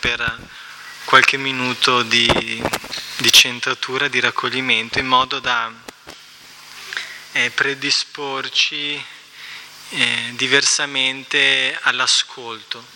per 0.00 0.38
qualche 1.06 1.36
minuto 1.38 2.04
di, 2.04 2.62
di 3.16 3.32
centratura, 3.32 4.06
di 4.06 4.20
raccoglimento, 4.20 5.00
in 5.00 5.08
modo 5.08 5.40
da 5.40 5.72
eh, 7.32 7.50
predisporci 7.50 9.04
eh, 9.88 10.32
diversamente 10.36 11.76
all'ascolto. 11.82 12.86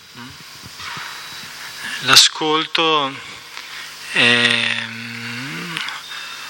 L'ascolto 2.03 3.13
è 4.13 4.83
mm, 4.85 5.75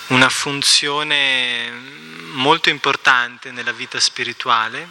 una 0.09 0.29
funzione 0.29 1.71
molto 2.33 2.69
importante 2.69 3.49
nella 3.49 3.71
vita 3.71 3.99
spirituale. 3.99 4.87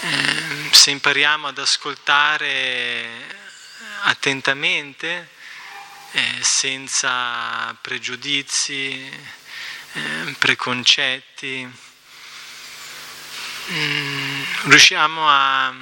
Eh, 0.00 0.68
se 0.72 0.90
impariamo 0.90 1.46
ad 1.46 1.58
ascoltare 1.58 3.44
attentamente, 4.08 5.28
eh, 6.12 6.38
senza 6.40 7.76
pregiudizi, 7.80 9.10
eh, 9.92 10.34
preconcetti, 10.38 11.68
mm, 13.70 14.42
riusciamo 14.64 15.28
a 15.28 15.74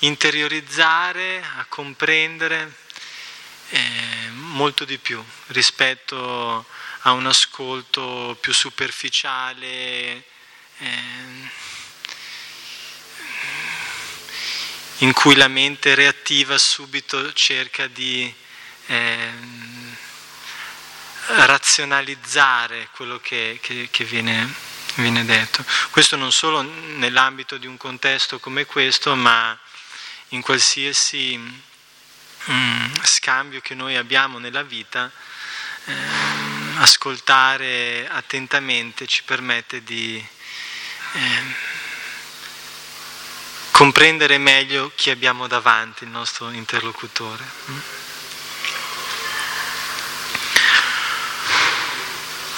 interiorizzare, 0.00 1.42
a 1.56 1.64
comprendere 1.68 2.76
eh, 3.70 4.28
molto 4.30 4.84
di 4.84 4.98
più 4.98 5.22
rispetto 5.48 6.64
a 7.00 7.12
un 7.12 7.26
ascolto 7.26 8.36
più 8.40 8.52
superficiale. 8.54 10.24
Eh, 10.78 11.50
in 14.98 15.12
cui 15.12 15.34
la 15.34 15.48
mente 15.48 15.94
reattiva 15.94 16.56
subito 16.58 17.32
cerca 17.32 17.86
di 17.88 18.32
eh, 18.86 19.32
razionalizzare 21.26 22.88
quello 22.92 23.18
che, 23.18 23.58
che, 23.60 23.88
che 23.90 24.04
viene, 24.04 24.52
viene, 24.96 25.24
detto. 25.24 25.64
Questo 25.90 26.16
non 26.16 26.30
solo 26.30 26.62
nell'ambito 26.62 27.56
di 27.56 27.66
un 27.66 27.76
contesto 27.76 28.38
come 28.38 28.66
questo, 28.66 29.14
ma 29.16 29.58
in 30.28 30.42
qualsiasi 30.42 31.36
mm, 32.50 32.92
scambio 33.02 33.60
che 33.60 33.74
noi 33.74 33.96
abbiamo 33.96 34.38
nella 34.38 34.62
vita, 34.62 35.10
eh, 35.86 35.94
ascoltare 36.76 38.08
attentamente 38.08 39.06
ci 39.06 39.22
permette 39.24 39.82
di... 39.82 40.24
Eh, 41.14 41.82
comprendere 43.74 44.38
meglio 44.38 44.92
chi 44.94 45.10
abbiamo 45.10 45.48
davanti, 45.48 46.04
il 46.04 46.10
nostro 46.10 46.48
interlocutore. 46.50 47.44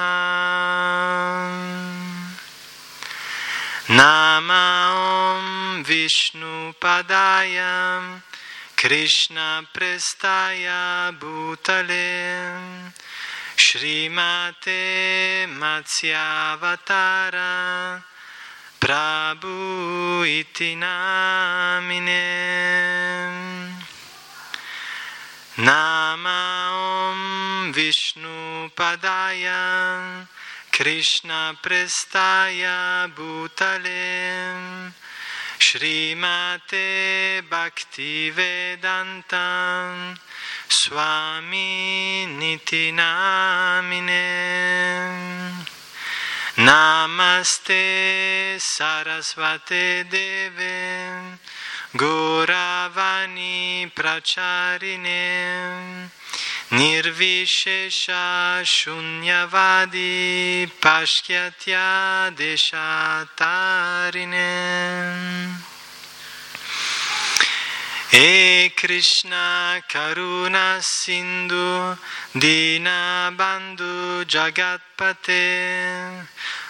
नाम 3.90 4.48
ॐ 7.60 8.18
Krishna 8.86 9.66
Prestaya 9.74 11.10
Bhutale. 11.18 12.70
Srimate 13.56 15.48
Matsyavatara 15.58 16.70
Prabhu 18.78 20.22
Itinamine 20.22 20.70
Nama 25.56 26.70
Om 27.10 27.72
Vishnu 27.72 28.70
Padaya. 28.76 30.28
Krishna 30.70 31.58
Prestaya 31.60 33.10
Bhutale. 33.12 34.92
Srimate 35.58 37.42
Bhaktivedanta 37.48 40.14
Swami 40.68 42.26
Niti 42.26 42.92
Namine 42.92 44.24
Namaste 46.56 48.58
Sarasvate 48.58 50.04
Deve 50.08 51.38
Goravani 51.96 53.90
Pracharine 53.92 56.10
Nirvishesha 56.72 58.64
Shunyavadi 58.64 60.66
Pashkyatya 60.80 62.34
Deshatarine. 62.34 64.42
E 68.12 68.70
Krishna 68.74 69.80
Karuna 69.88 70.80
Sindhu 70.82 71.96
Dina 72.36 73.32
Bandhu 73.36 74.24
Jagatpate. 74.24 76.26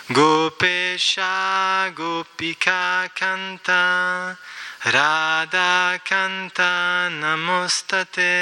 Gopesha 0.08 1.90
Gopika 1.94 3.08
Kanta 3.16 4.36
Radha 4.84 5.98
Kanta 6.04 7.08
Namostate 7.18 8.36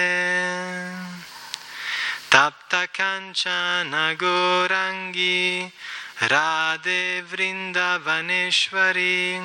Tapta 2.34 2.90
Kanchana 2.90 4.18
Gorangi 4.18 5.70
Radhe 6.18 7.22
Vrindavaneshwari 7.22 9.38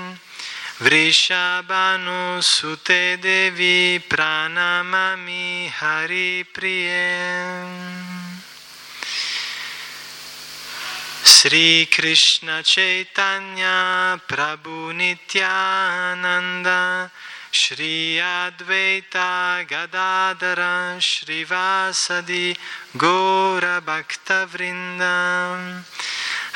Vrishabhanu 0.80 2.42
Sute 2.42 3.20
Devi 3.22 4.02
Pranamami 4.10 5.70
Hari 5.70 6.44
Priye. 6.52 7.62
Sri 11.22 11.86
Krishna 11.86 12.64
Chaitanya 12.64 14.20
Prabhu 14.28 14.92
Nityananda 14.96 17.12
Shri 17.52 18.18
Advaita 18.18 19.68
Gadadara 19.68 21.00
Vasadi 21.46 22.56
Gora 22.98 23.82
Bhakta 23.82 24.48
Vrindam 24.48 25.84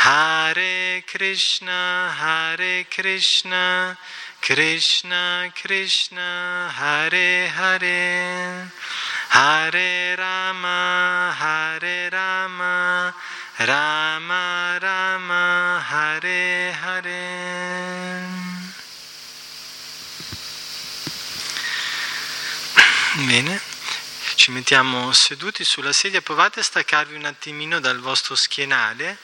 Hare 0.04 1.02
Krishna, 1.08 2.10
Hare 2.12 2.84
Krishna, 2.92 3.98
Krishna 4.42 5.50
Krishna, 5.56 6.69
Hare 6.69 7.48
Hare, 7.48 8.69
Hare 9.30 10.16
Rama, 10.18 11.34
Hare 11.34 12.10
Rama, 12.12 13.13
Rama 13.62 14.80
Rama, 14.81 15.81
Hare 15.88 16.74
Hare. 16.74 17.43
Bene, 23.33 23.59
ci 24.35 24.51
mettiamo 24.51 25.12
seduti 25.12 25.63
sulla 25.63 25.91
sedia, 25.91 26.21
provate 26.21 26.59
a 26.59 26.63
staccarvi 26.63 27.15
un 27.15 27.25
attimino 27.25 27.80
dal 27.80 27.97
vostro 27.97 28.35
schienale 28.35 29.18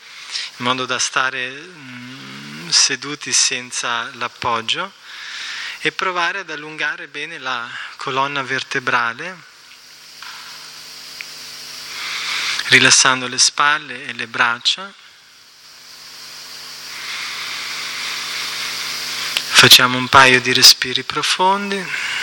in 0.58 0.66
modo 0.66 0.88
da 0.88 0.98
stare 0.98 1.52
mh, 1.52 2.70
seduti 2.72 3.32
senza 3.32 4.10
l'appoggio 4.16 4.92
e 5.82 5.92
provare 5.92 6.40
ad 6.40 6.50
allungare 6.50 7.08
bene 7.08 7.38
la 7.38 7.70
colonna 7.98 8.42
vertebrale, 8.42 9.38
rilassando 12.70 13.28
le 13.28 13.38
spalle 13.38 14.06
e 14.06 14.14
le 14.14 14.26
braccia. 14.26 14.92
Facciamo 19.52 20.00
un 20.00 20.08
paio 20.08 20.42
di 20.42 20.52
respiri 20.52 21.04
profondi. 21.04 22.18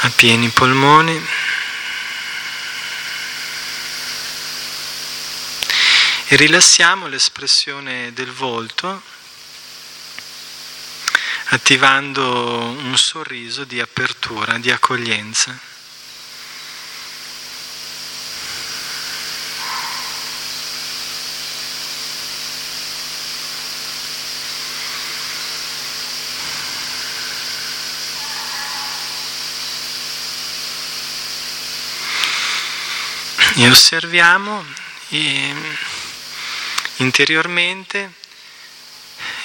A 0.00 0.10
pieni 0.10 0.48
polmoni. 0.48 1.26
E 6.28 6.36
rilassiamo 6.36 7.08
l'espressione 7.08 8.12
del 8.12 8.30
volto 8.30 9.02
attivando 11.46 12.60
un 12.60 12.94
sorriso 12.96 13.64
di 13.64 13.80
apertura, 13.80 14.58
di 14.58 14.70
accoglienza. 14.70 15.58
E 33.60 33.68
osserviamo 33.68 34.64
interiormente 36.98 38.12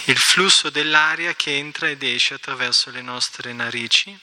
il 0.04 0.18
flusso 0.20 0.70
dell'aria 0.70 1.34
che 1.34 1.58
entra 1.58 1.90
ed 1.90 2.04
esce 2.04 2.36
attraverso 2.36 2.92
le 2.92 3.02
nostre 3.02 3.54
narici. 3.54 4.16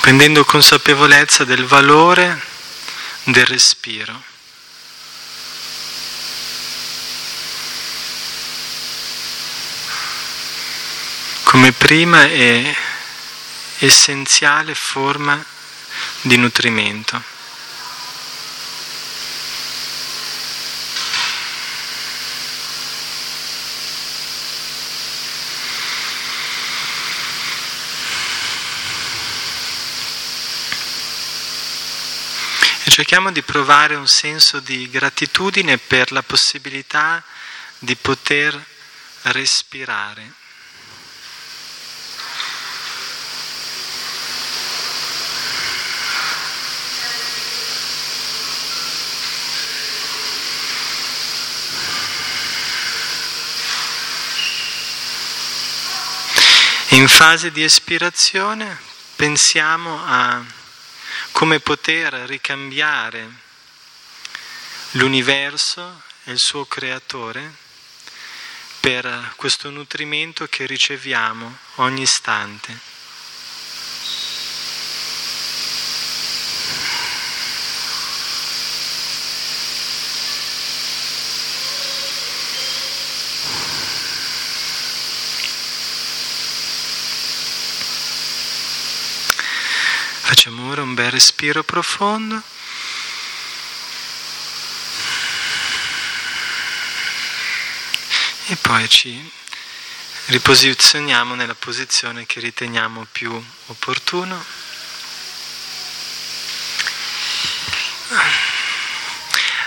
prendendo 0.00 0.44
consapevolezza 0.46 1.44
del 1.44 1.66
valore 1.66 2.40
del 3.24 3.44
respiro. 3.44 4.29
Come 11.50 11.72
prima 11.72 12.26
e 12.26 12.76
essenziale 13.80 14.72
forma 14.72 15.44
di 16.20 16.36
nutrimento. 16.36 17.20
E 32.84 32.90
cerchiamo 32.92 33.32
di 33.32 33.42
provare 33.42 33.96
un 33.96 34.06
senso 34.06 34.60
di 34.60 34.88
gratitudine 34.88 35.78
per 35.78 36.12
la 36.12 36.22
possibilità 36.22 37.20
di 37.80 37.96
poter 37.96 38.56
respirare. 39.22 40.39
In 57.00 57.08
fase 57.08 57.50
di 57.50 57.62
espirazione 57.62 58.78
pensiamo 59.16 60.04
a 60.04 60.44
come 61.32 61.58
poter 61.58 62.12
ricambiare 62.12 63.26
l'universo 64.90 66.02
e 66.24 66.32
il 66.32 66.38
suo 66.38 66.66
creatore 66.66 67.54
per 68.80 69.32
questo 69.36 69.70
nutrimento 69.70 70.46
che 70.46 70.66
riceviamo 70.66 71.56
ogni 71.76 72.02
istante. 72.02 72.78
Ora 90.80 90.88
un 90.88 90.94
bel 90.94 91.10
respiro 91.10 91.62
profondo. 91.62 92.42
E 98.46 98.56
poi 98.56 98.88
ci 98.88 99.30
riposizioniamo 100.26 101.34
nella 101.34 101.54
posizione 101.54 102.24
che 102.24 102.40
riteniamo 102.40 103.06
più 103.12 103.30
opportuno. 103.66 104.42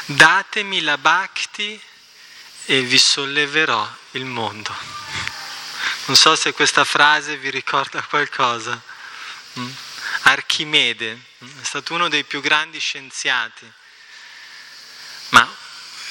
Datemi 0.05 0.81
la 0.81 0.97
bhakti 0.97 1.79
e 2.65 2.81
vi 2.81 2.97
solleverò 2.97 3.87
il 4.11 4.25
mondo. 4.25 4.75
Non 6.05 6.15
so 6.15 6.35
se 6.35 6.53
questa 6.53 6.83
frase 6.83 7.37
vi 7.37 7.51
ricorda 7.51 8.01
qualcosa. 8.01 8.81
Mm? 10.23 10.31
Archimede, 10.31 11.19
è 11.39 11.63
stato 11.63 11.93
uno 11.93 12.07
dei 12.07 12.23
più 12.23 12.41
grandi 12.41 12.79
scienziati, 12.79 13.69
ma 15.29 15.47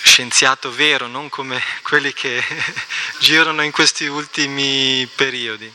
scienziato 0.02 0.72
vero, 0.72 1.06
non 1.06 1.28
come 1.28 1.62
quelli 1.82 2.12
che 2.12 2.42
girano 3.18 3.62
in 3.62 3.70
questi 3.70 4.06
ultimi 4.06 5.08
periodi. 5.14 5.72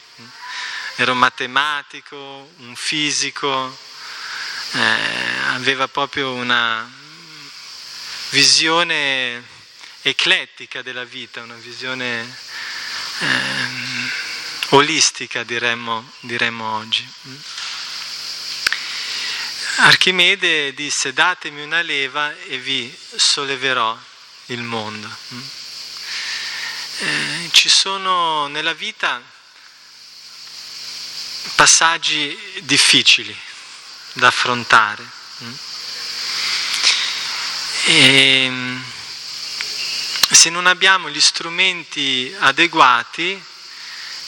Era 0.95 1.11
un 1.11 1.19
matematico, 1.19 2.51
un 2.57 2.75
fisico, 2.75 3.77
eh, 4.71 4.79
aveva 5.49 5.87
proprio 5.87 6.33
una 6.33 6.89
visione 8.29 9.43
eclettica 10.01 10.81
della 10.81 11.03
vita, 11.03 11.41
una 11.41 11.55
visione 11.55 12.37
eh, 13.19 13.67
olistica 14.69 15.43
diremmo, 15.43 16.11
diremmo 16.21 16.75
oggi. 16.75 17.07
Archimede 19.79 20.73
disse 20.73 21.13
datemi 21.13 21.61
una 21.61 21.81
leva 21.81 22.35
e 22.35 22.57
vi 22.57 22.91
solleverò 23.15 23.95
il 24.47 24.63
mondo. 24.63 25.07
Eh, 26.97 27.49
ci 27.51 27.69
sono 27.69 28.47
nella 28.47 28.73
vita 28.73 29.21
passaggi 31.53 32.35
difficili 32.63 33.37
da 34.13 34.27
affrontare. 34.27 35.07
E 37.85 38.79
se 40.31 40.49
non 40.49 40.65
abbiamo 40.65 41.07
gli 41.11 41.21
strumenti 41.21 42.35
adeguati 42.39 43.39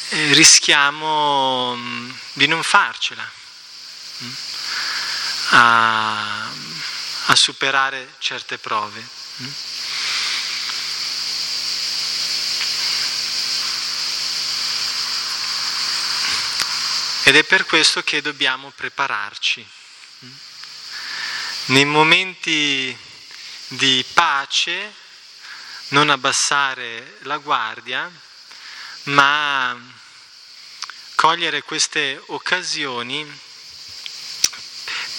eh, 0.09 0.33
rischiamo 0.33 1.75
mm, 1.75 2.11
di 2.33 2.45
non 2.45 2.61
farcela 2.61 3.37
a, 5.49 6.45
a 7.25 7.35
superare 7.35 8.15
certe 8.19 8.57
prove. 8.57 9.17
Ed 17.23 17.35
è 17.35 17.43
per 17.43 17.65
questo 17.65 18.01
che 18.01 18.21
dobbiamo 18.21 18.71
prepararci. 18.71 19.67
Nei 21.65 21.85
momenti 21.85 22.97
di 23.67 24.03
pace 24.13 24.91
non 25.89 26.09
abbassare 26.09 27.19
la 27.21 27.37
guardia, 27.37 28.11
ma 29.03 29.77
cogliere 31.13 31.61
queste 31.61 32.19
occasioni 32.27 33.47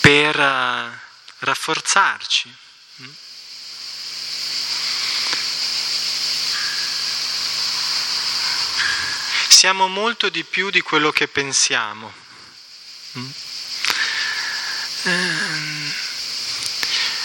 per 0.01 0.39
uh, 0.39 0.99
rafforzarci. 1.39 2.57
Siamo 9.49 9.89
molto 9.89 10.31
di 10.31 10.43
più 10.43 10.71
di 10.71 10.81
quello 10.81 11.11
che 11.13 11.29
pensiamo. 11.29 12.11
Ehm, 15.03 15.95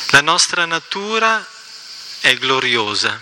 la 0.07 0.21
nostra 0.21 0.65
natura 0.65 1.45
è 2.19 2.35
gloriosa, 2.35 3.21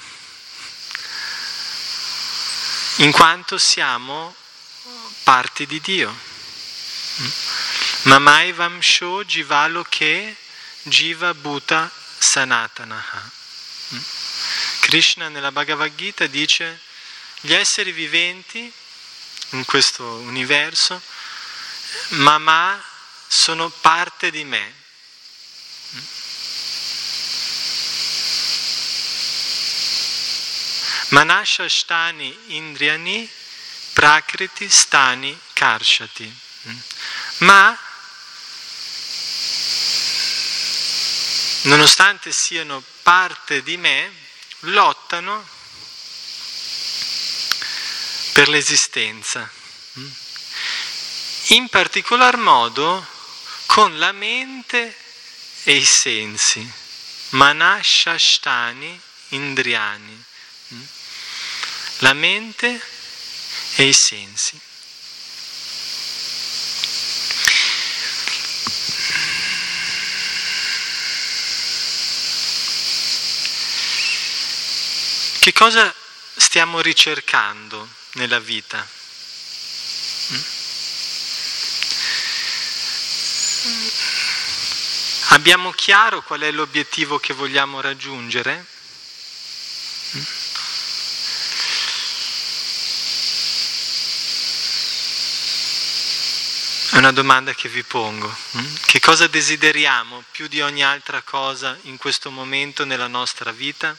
in 2.98 3.12
quanto 3.12 3.58
siamo 3.58 4.36
parti 5.24 5.68
di 5.68 5.80
Dio. 5.80 6.16
Mamaivam 8.04 8.82
Sho 8.82 9.24
Jivalo 9.24 9.86
Ke 9.86 10.36
Jiva 10.84 11.34
Bhuta 11.34 11.90
Sanatanaha. 12.20 13.32
Krishna 14.82 15.30
nella 15.30 15.54
Bhagavad 15.54 15.96
Gita 15.96 16.28
dice 16.28 16.82
gli 17.40 17.54
esseri 17.54 17.94
viventi 17.94 18.72
in 19.52 19.64
questo 19.64 20.04
universo, 20.04 21.02
Mama 22.10 22.84
sono 23.26 23.70
parte 23.70 24.32
di 24.32 24.44
me. 24.44 24.74
Manasha 31.10 31.70
Stani 31.70 32.38
Indriani 32.48 33.30
Prakriti 33.94 34.70
Stani 34.70 35.40
Karshati. 35.54 36.40
Ma 37.38 37.78
nonostante 41.64 42.32
siano 42.32 42.84
parte 43.04 43.62
di 43.64 43.78
me, 43.78 44.12
lottano 44.62 45.46
per 48.34 48.50
l'esistenza. 48.50 49.50
In 51.48 51.70
particolar 51.70 52.38
modo 52.38 53.06
con 53.66 53.98
la 53.98 54.12
mente 54.12 54.96
e 55.64 55.76
i 55.76 55.86
sensi. 55.86 56.72
Manashashtani 57.30 59.00
indriani. 59.30 60.24
La 62.00 62.14
mente 62.14 62.82
e 63.76 63.84
i 63.86 63.94
sensi. 63.94 64.60
Che 75.44 75.52
cosa 75.52 75.94
stiamo 76.38 76.80
ricercando 76.80 77.86
nella 78.14 78.40
vita? 78.40 78.88
Abbiamo 85.32 85.72
chiaro 85.72 86.22
qual 86.22 86.40
è 86.40 86.52
l'obiettivo 86.52 87.20
che 87.20 87.34
vogliamo 87.34 87.82
raggiungere? 87.82 88.66
È 96.92 96.98
una 96.98 97.12
domanda 97.12 97.54
che 97.54 97.68
vi 97.68 97.84
pongo. 97.84 98.34
Che 98.86 99.02
cosa 99.02 99.28
desideriamo 99.28 100.24
più 100.32 100.48
di 100.48 100.62
ogni 100.62 100.86
altra 100.86 101.22
cosa 101.22 101.78
in 101.82 101.98
questo 101.98 102.32
momento 102.32 102.86
nella 102.86 103.08
nostra 103.08 103.52
vita? 103.52 103.94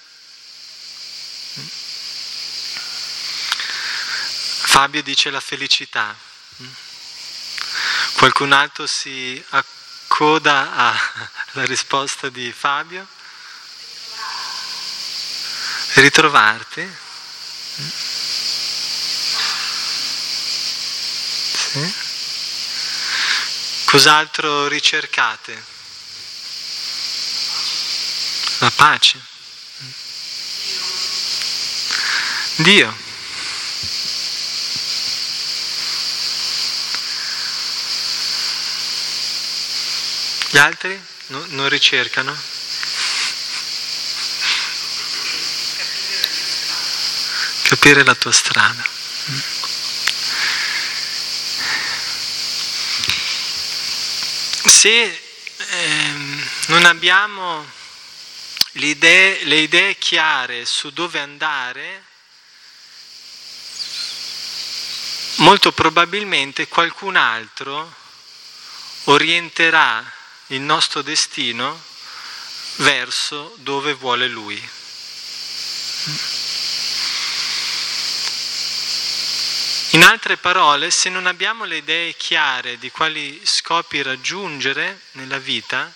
Fabio 4.75 5.05
dice 5.05 5.31
la 5.31 5.39
felicità. 5.39 6.17
Qualcun 8.15 8.51
altro 8.51 8.89
si 8.89 9.41
accoda 9.51 10.73
alla 11.53 11.65
risposta 11.65 12.29
di 12.29 12.53
Fabio? 12.53 13.07
Ritrovarti? 15.93 16.97
Sì. 21.53 21.95
Cos'altro 23.85 24.67
ricercate? 24.67 25.65
La 28.59 28.73
pace. 28.73 29.21
Dio. 32.57 33.04
Gli 40.55 40.59
altri 40.59 40.97
no, 41.27 41.45
non 41.49 41.69
ricercano? 41.69 42.33
Capire 47.63 48.05
la 48.05 48.15
tua 48.15 48.31
strada. 48.31 48.87
Se 54.65 55.21
ehm, 55.71 56.49
non 56.67 56.85
abbiamo 56.85 57.69
le 58.75 58.87
idee, 58.87 59.43
le 59.47 59.57
idee 59.57 59.99
chiare 59.99 60.65
su 60.67 60.91
dove 60.91 61.19
andare, 61.19 62.05
molto 65.39 65.73
probabilmente 65.73 66.69
qualcun 66.69 67.17
altro 67.17 67.93
orienterà 69.07 70.23
il 70.55 70.61
nostro 70.61 71.03
destino 71.03 71.83
verso 72.77 73.55
dove 73.59 73.93
vuole 73.93 74.29
Lui. 74.29 74.57
In 79.91 80.03
altre 80.03 80.37
parole, 80.37 80.91
se 80.91 81.09
non 81.09 81.27
abbiamo 81.27 81.65
le 81.65 81.79
idee 81.79 82.17
chiare 82.17 82.79
di 82.79 82.91
quali 82.91 83.41
scopi 83.45 84.03
raggiungere 84.03 85.03
nella 85.13 85.39
vita, 85.39 85.93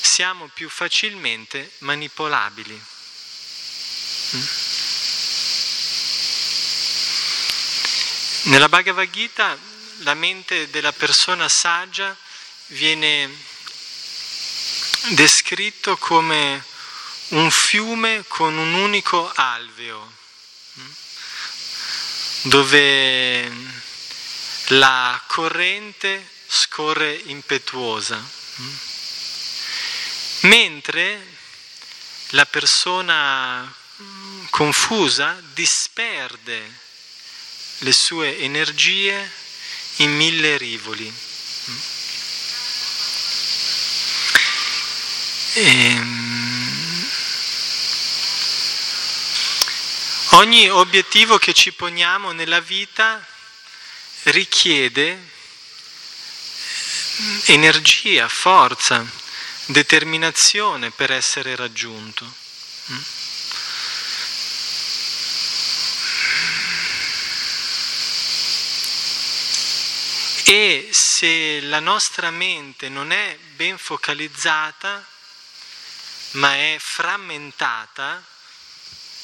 siamo 0.00 0.48
più 0.48 0.68
facilmente 0.68 1.72
manipolabili. 1.78 2.84
Nella 8.42 8.68
Bhagavad 8.68 9.10
Gita 9.10 9.56
la 9.98 10.14
mente 10.14 10.70
della 10.70 10.92
persona 10.92 11.48
saggia 11.48 12.16
viene 12.70 13.28
descritto 15.08 15.96
come 15.96 16.64
un 17.28 17.50
fiume 17.50 18.24
con 18.28 18.56
un 18.56 18.74
unico 18.74 19.30
alveo, 19.34 20.12
dove 22.42 23.50
la 24.68 25.22
corrente 25.26 26.28
scorre 26.46 27.12
impetuosa, 27.26 28.22
mentre 30.40 31.38
la 32.30 32.46
persona 32.46 33.74
confusa 34.50 35.40
disperde 35.52 36.78
le 37.78 37.92
sue 37.92 38.38
energie 38.38 39.30
in 39.96 40.14
mille 40.14 40.56
rivoli. 40.56 41.12
Ehm, 45.54 47.10
ogni 50.30 50.68
obiettivo 50.70 51.38
che 51.38 51.52
ci 51.52 51.72
poniamo 51.72 52.32
nella 52.32 52.60
vita 52.60 53.24
richiede 54.24 55.28
energia, 57.46 58.28
forza, 58.28 59.04
determinazione 59.66 60.90
per 60.90 61.10
essere 61.10 61.54
raggiunto. 61.56 62.38
E 70.44 70.88
se 70.90 71.60
la 71.60 71.78
nostra 71.78 72.30
mente 72.30 72.88
non 72.88 73.12
è 73.12 73.38
ben 73.54 73.78
focalizzata, 73.78 75.06
ma 76.32 76.54
è 76.54 76.76
frammentata, 76.78 78.22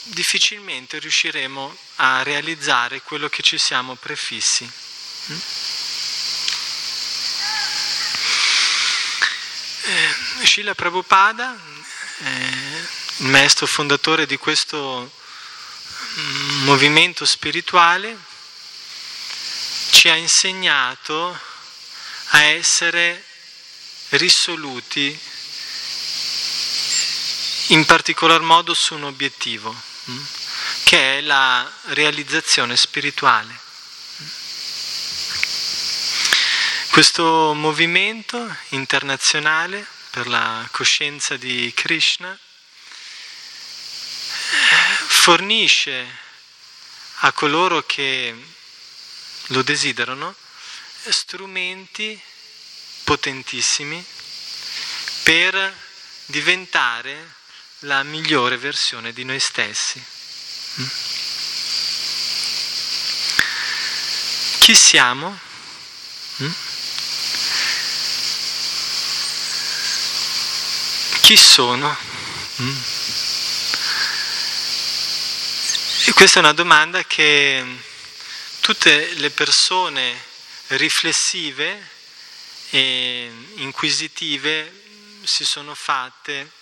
difficilmente 0.02 0.98
riusciremo 0.98 1.76
a 1.96 2.22
realizzare 2.22 3.02
quello 3.02 3.28
che 3.28 3.42
ci 3.42 3.58
siamo 3.58 3.94
prefissi. 3.94 4.70
Mm? 5.30 5.38
Eh, 9.82 10.14
Srila 10.44 10.74
Prabhupada, 10.74 11.56
eh, 12.18 12.86
il 13.18 13.26
maestro 13.26 13.66
fondatore 13.66 14.26
di 14.26 14.36
questo 14.36 15.12
mm, 16.18 16.64
movimento 16.64 17.24
spirituale, 17.24 18.16
ci 19.90 20.08
ha 20.08 20.16
insegnato 20.16 21.38
a 22.30 22.42
essere 22.42 23.24
risoluti 24.10 25.18
in 27.68 27.84
particolar 27.84 28.40
modo 28.40 28.74
su 28.74 28.94
un 28.94 29.04
obiettivo, 29.04 29.74
mm, 30.10 30.24
che 30.84 31.18
è 31.18 31.20
la 31.20 31.70
realizzazione 31.86 32.76
spirituale. 32.76 33.64
Questo 36.90 37.52
movimento 37.54 38.56
internazionale 38.70 39.86
per 40.10 40.28
la 40.28 40.66
coscienza 40.70 41.36
di 41.36 41.72
Krishna 41.74 42.38
fornisce 45.08 46.06
a 47.20 47.32
coloro 47.32 47.84
che 47.84 48.34
lo 49.46 49.62
desiderano 49.62 50.34
strumenti 51.08 52.18
potentissimi 53.04 54.02
per 55.22 55.74
diventare 56.26 57.34
la 57.80 58.02
migliore 58.02 58.56
versione 58.56 59.12
di 59.12 59.24
noi 59.24 59.38
stessi. 59.38 60.02
Chi 64.58 64.74
siamo? 64.74 65.38
Chi 71.20 71.36
sono? 71.36 71.96
E 76.04 76.12
questa 76.12 76.38
è 76.38 76.42
una 76.42 76.52
domanda 76.52 77.04
che 77.04 77.64
tutte 78.60 79.12
le 79.14 79.30
persone 79.30 80.18
riflessive 80.68 81.90
e 82.70 83.30
inquisitive 83.56 84.84
si 85.24 85.44
sono 85.44 85.74
fatte 85.74 86.55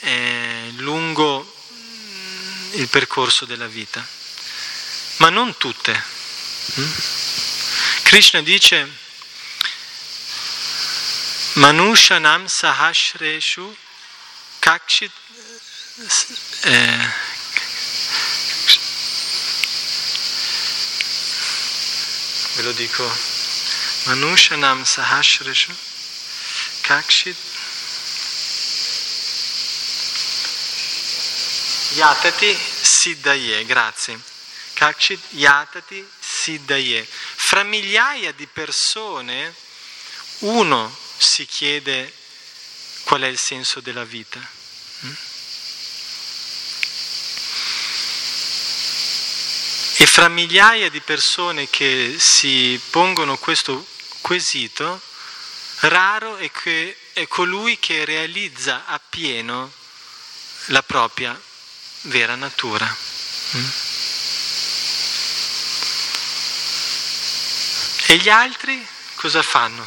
eh, 0.00 0.70
lungo 0.76 1.54
il 2.72 2.88
percorso 2.88 3.44
della 3.44 3.66
vita, 3.66 4.06
ma 5.16 5.30
non 5.30 5.56
tutte. 5.56 6.02
Mm? 6.78 6.90
Krishna 8.02 8.40
dice 8.40 8.88
Manushanam 11.54 12.46
Sahashreshu 12.46 13.76
Kakshit 14.60 15.12
eh, 16.62 17.12
ve 22.54 22.62
lo 22.62 22.72
dico 22.72 23.04
Manushanam 24.04 24.84
Sahashreshu 24.84 25.74
Kakshit 26.82 27.36
Yatati 31.98 32.56
Siddhaye, 32.56 33.64
grazie. 33.64 34.20
Kakshit 34.74 35.20
Yatati 35.30 36.08
Siddhaye. 36.20 37.04
Fra 37.04 37.64
migliaia 37.64 38.30
di 38.30 38.46
persone 38.46 39.52
uno 40.38 40.96
si 41.16 41.44
chiede 41.44 42.14
qual 43.02 43.22
è 43.22 43.26
il 43.26 43.36
senso 43.36 43.80
della 43.80 44.04
vita. 44.04 44.38
E 49.96 50.06
fra 50.06 50.28
migliaia 50.28 50.88
di 50.90 51.00
persone 51.00 51.68
che 51.68 52.14
si 52.20 52.80
pongono 52.90 53.36
questo 53.38 53.84
quesito, 54.20 55.00
raro 55.80 56.36
è, 56.36 56.48
che, 56.52 56.96
è 57.12 57.26
colui 57.26 57.80
che 57.80 58.04
realizza 58.04 58.84
appieno 58.86 59.72
la 60.66 60.82
propria 60.84 61.46
vera 62.02 62.34
natura. 62.34 62.96
Mm? 63.56 63.68
E 68.06 68.16
gli 68.16 68.28
altri 68.28 68.86
cosa 69.16 69.42
fanno? 69.42 69.86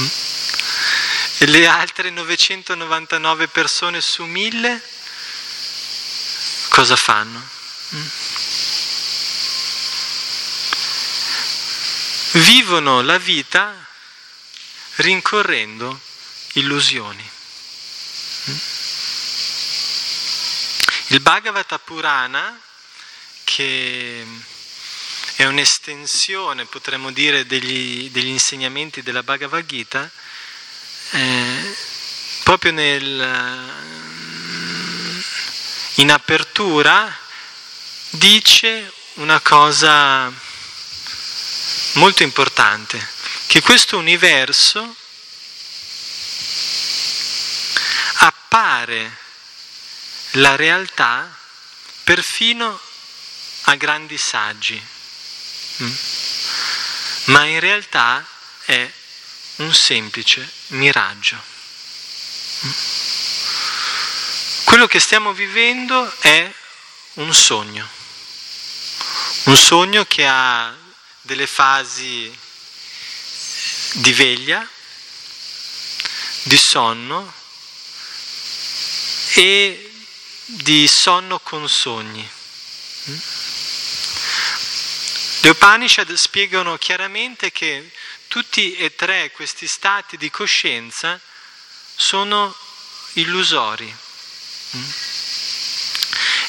Mm? 0.00 0.06
E 1.38 1.46
le 1.46 1.66
altre 1.66 2.10
999 2.10 3.48
persone 3.48 4.00
su 4.00 4.24
1000 4.24 4.82
cosa 6.68 6.96
fanno? 6.96 7.48
Mm? 7.94 8.06
Vivono 12.32 13.00
la 13.00 13.18
vita 13.18 13.74
rincorrendo 14.96 15.98
illusioni. 16.54 17.30
Il 21.10 21.20
Bhagavata 21.20 21.78
Purana, 21.78 22.60
che 23.44 24.26
è 25.36 25.44
un'estensione, 25.46 26.66
potremmo 26.66 27.10
dire, 27.12 27.46
degli, 27.46 28.10
degli 28.10 28.26
insegnamenti 28.26 29.02
della 29.02 29.22
Bhagavad 29.22 29.64
Gita, 29.64 30.10
eh, 31.12 31.76
proprio 32.42 32.72
nel, 32.72 33.74
in 35.94 36.10
apertura 36.10 37.16
dice 38.10 38.92
una 39.14 39.40
cosa 39.40 40.30
molto 41.92 42.22
importante, 42.22 43.08
che 43.46 43.62
questo 43.62 43.96
universo 43.96 44.94
appare 48.16 49.26
la 50.32 50.56
realtà 50.56 51.34
perfino 52.04 52.80
a 53.62 53.74
grandi 53.76 54.16
saggi, 54.18 54.82
mm? 55.82 55.92
ma 57.24 57.44
in 57.44 57.60
realtà 57.60 58.26
è 58.64 58.90
un 59.56 59.74
semplice 59.74 60.50
miraggio. 60.68 61.42
Mm? 62.64 62.70
Quello 64.64 64.86
che 64.86 65.00
stiamo 65.00 65.32
vivendo 65.32 66.14
è 66.20 66.52
un 67.14 67.34
sogno, 67.34 67.88
un 69.44 69.56
sogno 69.56 70.04
che 70.04 70.26
ha 70.26 70.74
delle 71.22 71.46
fasi 71.46 72.38
di 73.92 74.12
veglia, 74.12 74.66
di 76.42 76.56
sonno 76.56 77.32
e 79.34 79.87
di 80.50 80.88
sonno 80.88 81.40
con 81.40 81.68
sogni. 81.68 82.26
Le 85.40 85.50
Upanishad 85.50 86.10
spiegano 86.14 86.78
chiaramente 86.78 87.52
che 87.52 87.92
tutti 88.28 88.74
e 88.74 88.94
tre 88.94 89.30
questi 89.30 89.66
stati 89.66 90.16
di 90.16 90.30
coscienza 90.30 91.20
sono 91.94 92.56
illusori. 93.14 93.94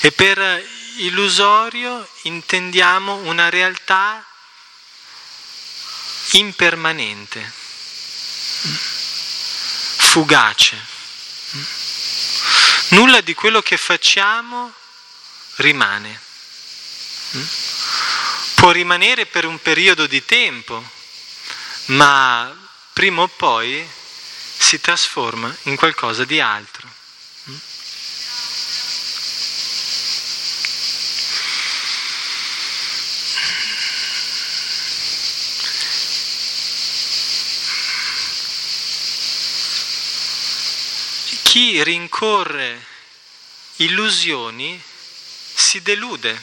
E 0.01 0.11
per 0.13 0.65
illusorio 0.97 2.07
intendiamo 2.23 3.15
una 3.15 3.49
realtà 3.49 4.25
impermanente, 6.31 7.51
fugace. 9.97 10.88
Nulla 12.89 13.21
di 13.21 13.33
quello 13.33 13.61
che 13.61 13.77
facciamo 13.77 14.73
rimane. 15.55 16.19
Mm? 17.35 17.43
Può 18.55 18.71
rimanere 18.71 19.25
per 19.25 19.45
un 19.45 19.61
periodo 19.61 20.07
di 20.07 20.25
tempo, 20.25 20.83
ma 21.85 22.53
prima 22.93 23.21
o 23.21 23.27
poi 23.27 23.87
si 24.57 24.81
trasforma 24.81 25.55
in 25.63 25.75
qualcosa 25.75 26.25
di 26.25 26.39
altro. 26.39 26.98
Chi 41.49 41.81
rincorre 41.81 42.85
illusioni 43.77 44.79
si 45.51 45.81
delude. 45.81 46.39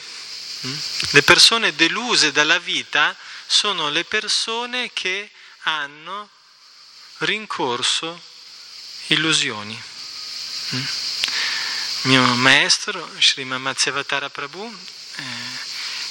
Mm? 0.66 0.74
Le 1.10 1.22
persone 1.22 1.76
deluse 1.76 2.32
dalla 2.32 2.58
vita 2.58 3.16
sono 3.46 3.88
le 3.88 4.04
persone 4.04 4.90
che 4.92 5.30
hanno 5.60 6.28
rincorso 7.18 8.20
illusioni. 9.06 9.80
Il 10.70 10.78
mm? 10.78 12.08
mio 12.08 12.24
maestro, 12.34 13.08
Srimad 13.20 13.60
Matsyavatara 13.60 14.28
Prabhu, 14.28 14.76
eh, 15.14 15.22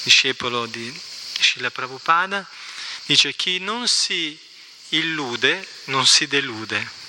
discepolo 0.03 0.67
di 0.67 1.01
Srila 1.41 1.69
Prabhupada, 1.69 2.47
dice 3.07 3.35
chi 3.35 3.59
non 3.59 3.89
si 3.89 4.39
illude 4.87 5.67
non 5.87 6.05
si 6.05 6.27
delude. 6.27 7.03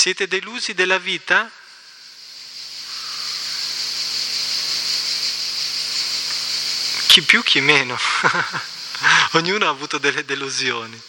Siete 0.00 0.28
delusi 0.28 0.74
della 0.74 0.98
vita? 0.98 1.50
chi 7.08 7.22
più, 7.22 7.42
chi 7.42 7.60
meno. 7.60 7.98
Ognuno 9.32 9.66
ha 9.66 9.70
avuto 9.70 9.98
delle 9.98 10.24
delusioni. 10.24 11.02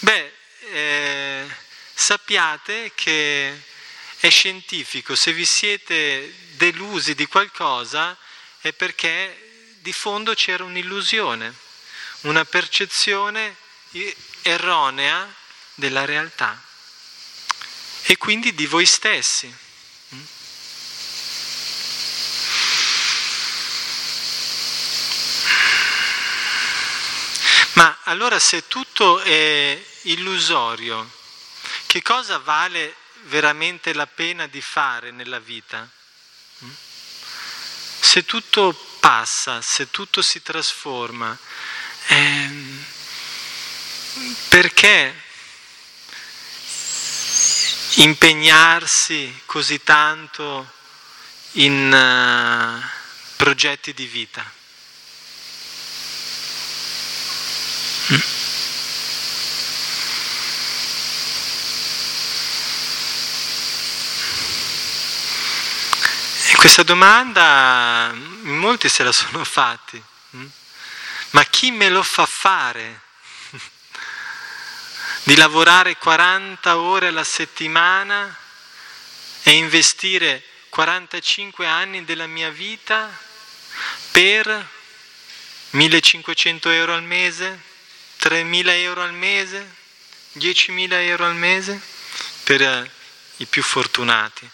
Beh, 0.00 0.32
eh, 0.72 1.56
sappiate 1.94 2.90
che 2.96 3.62
è 4.18 4.28
scientifico, 4.28 5.14
se 5.14 5.32
vi 5.32 5.44
siete 5.44 6.34
delusi 6.56 7.14
di 7.14 7.26
qualcosa 7.26 8.18
è 8.60 8.72
perché 8.72 9.76
di 9.78 9.92
fondo 9.92 10.34
c'era 10.34 10.64
un'illusione, 10.64 11.54
una 12.22 12.44
percezione 12.44 13.54
erronea 14.42 15.32
della 15.76 16.04
realtà 16.04 16.65
e 18.08 18.16
quindi 18.16 18.54
di 18.54 18.66
voi 18.66 18.86
stessi. 18.86 19.52
Ma 27.72 27.98
allora 28.04 28.38
se 28.38 28.68
tutto 28.68 29.18
è 29.20 29.84
illusorio, 30.02 31.10
che 31.86 32.00
cosa 32.00 32.38
vale 32.38 32.94
veramente 33.24 33.92
la 33.92 34.06
pena 34.06 34.46
di 34.46 34.60
fare 34.60 35.10
nella 35.10 35.40
vita? 35.40 35.88
Se 37.98 38.24
tutto 38.24 38.72
passa, 39.00 39.60
se 39.60 39.90
tutto 39.90 40.22
si 40.22 40.42
trasforma, 40.42 41.36
eh, 42.06 42.84
perché 44.48 45.24
impegnarsi 47.98 49.42
così 49.46 49.82
tanto 49.82 50.70
in 51.52 51.90
uh, 51.92 52.86
progetti 53.36 53.94
di 53.94 54.06
vita? 54.06 54.44
Mm? 58.12 58.18
Questa 66.56 66.82
domanda 66.82 68.12
molti 68.42 68.88
se 68.88 69.04
la 69.04 69.12
sono 69.12 69.44
fatti, 69.44 70.02
mm? 70.36 70.46
ma 71.30 71.44
chi 71.44 71.70
me 71.70 71.88
lo 71.88 72.02
fa 72.02 72.26
fare? 72.26 73.05
Di 75.26 75.34
lavorare 75.34 75.96
40 75.96 76.78
ore 76.78 77.08
alla 77.08 77.24
settimana 77.24 78.32
e 79.42 79.50
investire 79.56 80.40
45 80.68 81.66
anni 81.66 82.04
della 82.04 82.28
mia 82.28 82.48
vita 82.50 83.10
per 84.12 84.68
1500 85.70 86.70
euro 86.70 86.94
al 86.94 87.02
mese, 87.02 87.60
3000 88.18 88.76
euro 88.76 89.02
al 89.02 89.14
mese, 89.14 89.74
10.000 90.34 90.92
euro 90.92 91.26
al 91.26 91.34
mese 91.34 91.80
per 92.44 92.88
i 93.38 93.46
più 93.46 93.64
fortunati. 93.64 94.48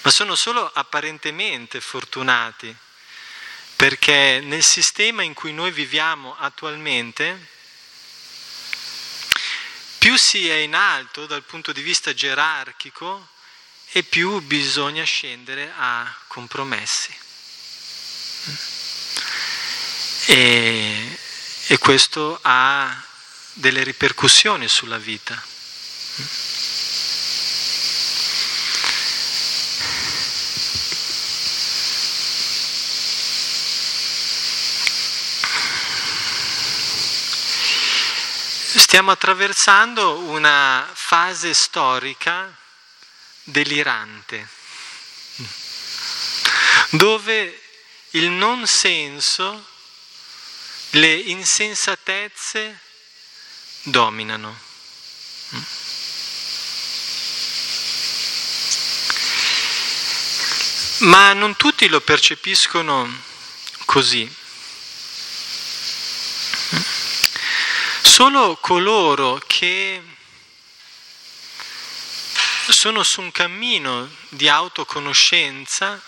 Ma 0.00 0.10
sono 0.10 0.34
solo 0.36 0.70
apparentemente 0.72 1.82
fortunati, 1.82 2.74
perché 3.76 4.40
nel 4.42 4.64
sistema 4.64 5.22
in 5.22 5.34
cui 5.34 5.52
noi 5.52 5.70
viviamo 5.70 6.34
attualmente, 6.38 7.50
più 10.02 10.16
si 10.16 10.48
è 10.48 10.54
in 10.54 10.74
alto 10.74 11.26
dal 11.26 11.44
punto 11.44 11.70
di 11.70 11.80
vista 11.80 12.12
gerarchico 12.12 13.28
e 13.92 14.02
più 14.02 14.40
bisogna 14.40 15.04
scendere 15.04 15.72
a 15.76 16.12
compromessi. 16.26 17.16
E, 20.26 21.18
e 21.68 21.78
questo 21.78 22.36
ha 22.42 23.00
delle 23.52 23.84
ripercussioni 23.84 24.66
sulla 24.66 24.98
vita. 24.98 25.40
Stiamo 38.74 39.10
attraversando 39.10 40.16
una 40.18 40.90
fase 40.94 41.52
storica 41.52 42.56
delirante, 43.42 44.48
dove 46.90 47.60
il 48.10 48.30
non 48.30 48.66
senso, 48.66 49.66
le 50.90 51.12
insensatezze 51.12 52.80
dominano. 53.82 54.58
Ma 61.00 61.34
non 61.34 61.56
tutti 61.56 61.88
lo 61.88 62.00
percepiscono 62.00 63.22
così. 63.84 64.40
Solo 68.22 68.56
coloro 68.60 69.42
che 69.48 70.00
sono 72.68 73.02
su 73.02 73.20
un 73.20 73.32
cammino 73.32 74.08
di 74.28 74.48
autoconoscenza 74.48 76.00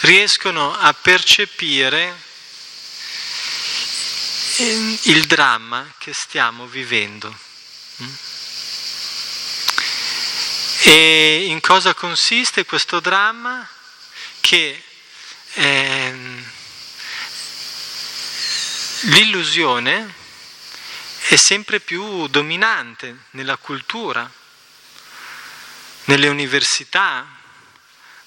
riescono 0.00 0.76
a 0.76 0.92
percepire 0.92 2.14
il 5.04 5.24
dramma 5.24 5.90
che 5.96 6.12
stiamo 6.12 6.66
vivendo. 6.66 7.34
E 10.82 11.46
in 11.46 11.60
cosa 11.60 11.94
consiste 11.94 12.66
questo 12.66 13.00
dramma? 13.00 13.66
Che 14.40 14.82
eh, 15.54 16.44
l'illusione 19.04 20.17
è 21.28 21.36
sempre 21.36 21.78
più 21.78 22.26
dominante 22.28 23.24
nella 23.32 23.58
cultura, 23.58 24.30
nelle 26.04 26.28
università, 26.28 27.26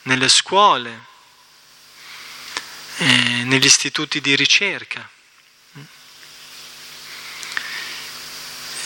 nelle 0.04 0.30
scuole, 0.30 1.06
eh, 2.98 3.44
negli 3.44 3.66
istituti 3.66 4.22
di 4.22 4.36
ricerca. 4.36 5.10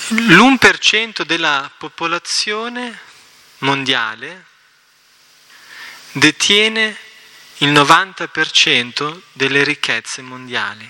L'1% 0.08 1.24
della 1.24 1.70
popolazione 1.78 2.98
mondiale 3.58 4.46
detiene 6.14 6.98
il 7.58 7.74
90% 7.74 9.22
delle 9.34 9.66
ricchezze 9.66 10.22
mondiali. 10.22 10.90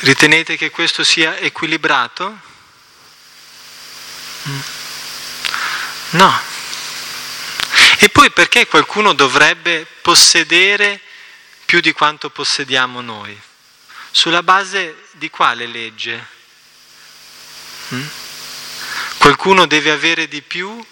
Ritenete 0.00 0.56
che 0.56 0.70
questo 0.70 1.04
sia 1.04 1.38
equilibrato? 1.38 2.38
No. 6.10 6.40
E 7.98 8.08
poi 8.08 8.30
perché 8.32 8.66
qualcuno 8.66 9.14
dovrebbe 9.14 9.86
possedere 10.02 11.00
più 11.64 11.80
di 11.80 11.92
quanto 11.92 12.30
possediamo 12.30 13.00
noi? 13.00 13.40
Sulla 14.10 14.42
base 14.42 15.04
di 15.12 15.30
quale 15.30 15.66
legge? 15.66 16.26
Qualcuno 19.18 19.66
deve 19.66 19.90
avere 19.90 20.28
di 20.28 20.42
più 20.42 20.84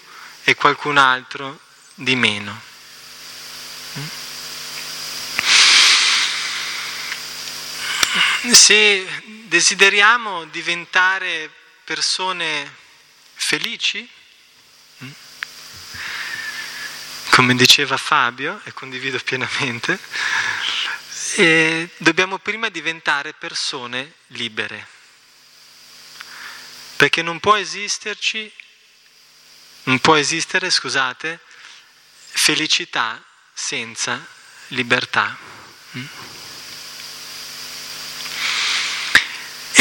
e 0.43 0.55
qualcun 0.55 0.97
altro 0.97 1.59
di 1.93 2.15
meno. 2.15 2.69
Se 8.49 9.07
desideriamo 9.45 10.45
diventare 10.45 11.53
persone 11.83 12.75
felici, 13.35 14.09
come 17.29 17.55
diceva 17.55 17.97
Fabio, 17.97 18.59
e 18.63 18.73
condivido 18.73 19.19
pienamente, 19.19 19.99
eh, 21.35 21.87
dobbiamo 21.97 22.39
prima 22.39 22.69
diventare 22.69 23.33
persone 23.33 24.15
libere, 24.27 24.87
perché 26.95 27.21
non 27.21 27.39
può 27.39 27.55
esisterci, 27.57 28.51
non 29.83 29.99
può 29.99 30.15
esistere, 30.15 30.71
scusate, 30.71 31.39
felicità 32.31 33.23
senza 33.53 34.25
libertà. 34.69 35.37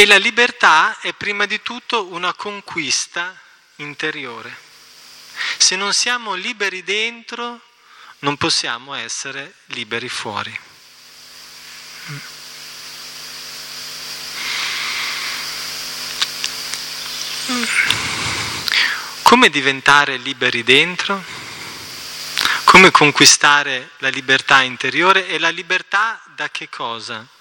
E 0.01 0.07
la 0.07 0.17
libertà 0.17 0.99
è 1.01 1.13
prima 1.13 1.45
di 1.45 1.61
tutto 1.61 2.07
una 2.07 2.33
conquista 2.33 3.39
interiore. 3.77 4.51
Se 5.59 5.77
non 5.77 5.93
siamo 5.93 6.33
liberi 6.33 6.83
dentro, 6.83 7.61
non 8.21 8.39
possiamo 8.39 8.95
essere 8.95 9.57
liberi 9.67 10.09
fuori. 10.09 10.59
Come 19.23 19.51
diventare 19.51 20.17
liberi 20.17 20.65
dentro? 20.65 21.23
Come 22.65 22.91
conquistare 22.91 23.91
la 23.99 24.09
libertà 24.09 24.63
interiore 24.63 25.29
e 25.29 25.39
la 25.39 25.51
libertà 25.51 26.23
da 26.35 26.49
che 26.49 26.71
cosa? 26.71 27.39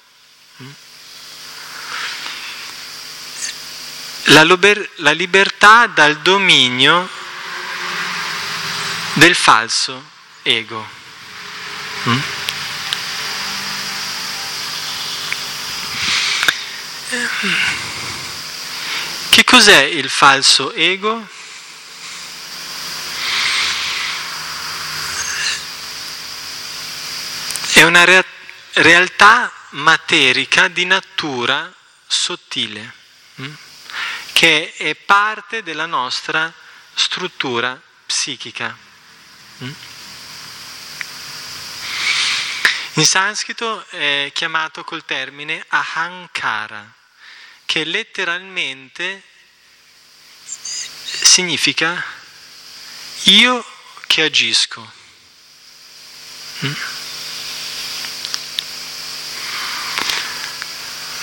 La, 4.25 4.43
liber- 4.43 4.89
la 4.97 5.11
libertà 5.11 5.87
dal 5.87 6.17
dominio 6.19 7.09
del 9.13 9.35
falso 9.35 10.09
ego. 10.43 10.87
Mm? 12.07 12.19
Che 19.29 19.43
cos'è 19.43 19.81
il 19.81 20.09
falso 20.09 20.73
ego? 20.73 21.27
È 27.73 27.83
una 27.83 28.03
re- 28.03 28.25
realtà 28.73 29.51
materica 29.71 30.67
di 30.67 30.85
natura 30.85 31.73
sottile, 32.05 32.93
mm? 33.41 33.53
Che 34.39 34.73
è 34.73 34.95
parte 34.95 35.63
della 35.63 35.85
nostra 35.85 36.49
struttura 36.93 37.77
psichica. 38.05 38.73
Mm? 39.61 39.71
In 42.93 43.05
sanscrito 43.05 43.85
è 43.89 44.31
chiamato 44.33 44.85
col 44.85 45.03
termine 45.03 45.65
ahankara, 45.67 46.89
che 47.65 47.83
letteralmente 47.83 49.23
significa 50.45 52.01
io 53.23 53.65
che 54.07 54.21
agisco. 54.21 54.89
Mm? 56.63 56.73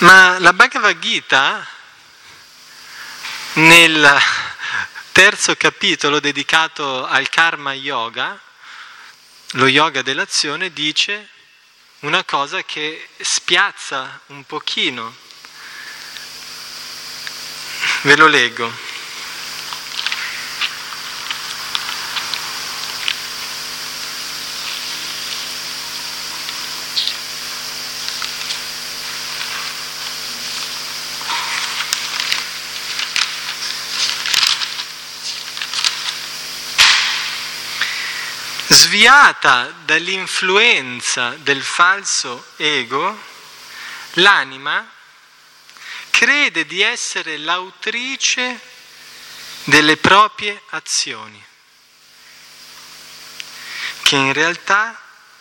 Ma 0.01 0.37
la 0.37 0.53
Bhagavad 0.53 0.99
Gita 0.99 1.76
nel 3.57 4.21
terzo 5.11 5.55
capitolo 5.55 6.19
dedicato 6.19 7.05
al 7.05 7.27
karma 7.29 7.73
yoga, 7.73 8.39
lo 9.51 9.67
yoga 9.67 10.01
dell'azione, 10.01 10.71
dice 10.71 11.29
una 11.99 12.23
cosa 12.23 12.63
che 12.63 13.07
spiazza 13.19 14.21
un 14.27 14.43
pochino. 14.43 15.15
Ve 18.01 18.15
lo 18.15 18.27
leggo. 18.27 18.86
Sviata 38.87 39.73
dall'influenza 39.83 41.31
del 41.41 41.61
falso 41.61 42.51
ego, 42.55 43.19
l'anima 44.13 44.89
crede 46.09 46.65
di 46.65 46.81
essere 46.81 47.37
l'autrice 47.37 48.57
delle 49.65 49.97
proprie 49.97 50.61
azioni, 50.69 51.43
che 54.03 54.15
in 54.15 54.31
realtà 54.31 54.97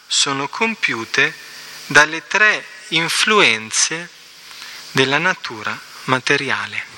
sono 0.09 0.48
compiute 0.48 1.32
dalle 1.87 2.26
tre 2.26 2.66
influenze 2.88 4.11
della 4.90 5.18
natura 5.18 5.78
materiale. 6.04 6.94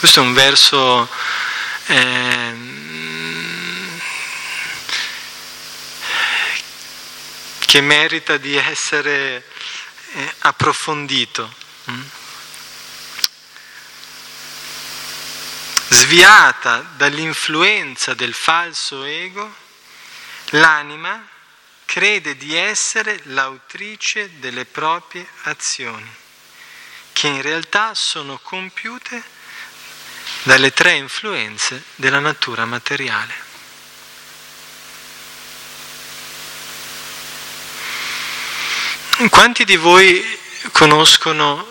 Questo 0.00 0.20
è 0.20 0.22
un 0.22 0.32
verso 0.32 1.10
eh, 1.90 2.54
che 7.66 7.80
merita 7.80 8.36
di 8.36 8.56
essere 8.56 9.44
eh, 10.12 10.34
approfondito. 10.38 11.52
Mm? 11.90 12.02
Sviata 15.88 16.92
dall'influenza 16.96 18.14
del 18.14 18.34
falso 18.34 19.04
ego, 19.04 19.52
l'anima 20.50 21.26
crede 21.84 22.36
di 22.36 22.54
essere 22.54 23.20
l'autrice 23.24 24.38
delle 24.38 24.64
proprie 24.64 25.26
azioni, 25.42 26.10
che 27.12 27.26
in 27.26 27.42
realtà 27.42 27.90
sono 27.94 28.38
compiute 28.38 29.39
dalle 30.42 30.72
tre 30.72 30.92
influenze 30.92 31.84
della 31.96 32.18
natura 32.18 32.64
materiale. 32.64 33.48
Quanti 39.28 39.64
di 39.64 39.76
voi 39.76 40.38
conoscono 40.72 41.66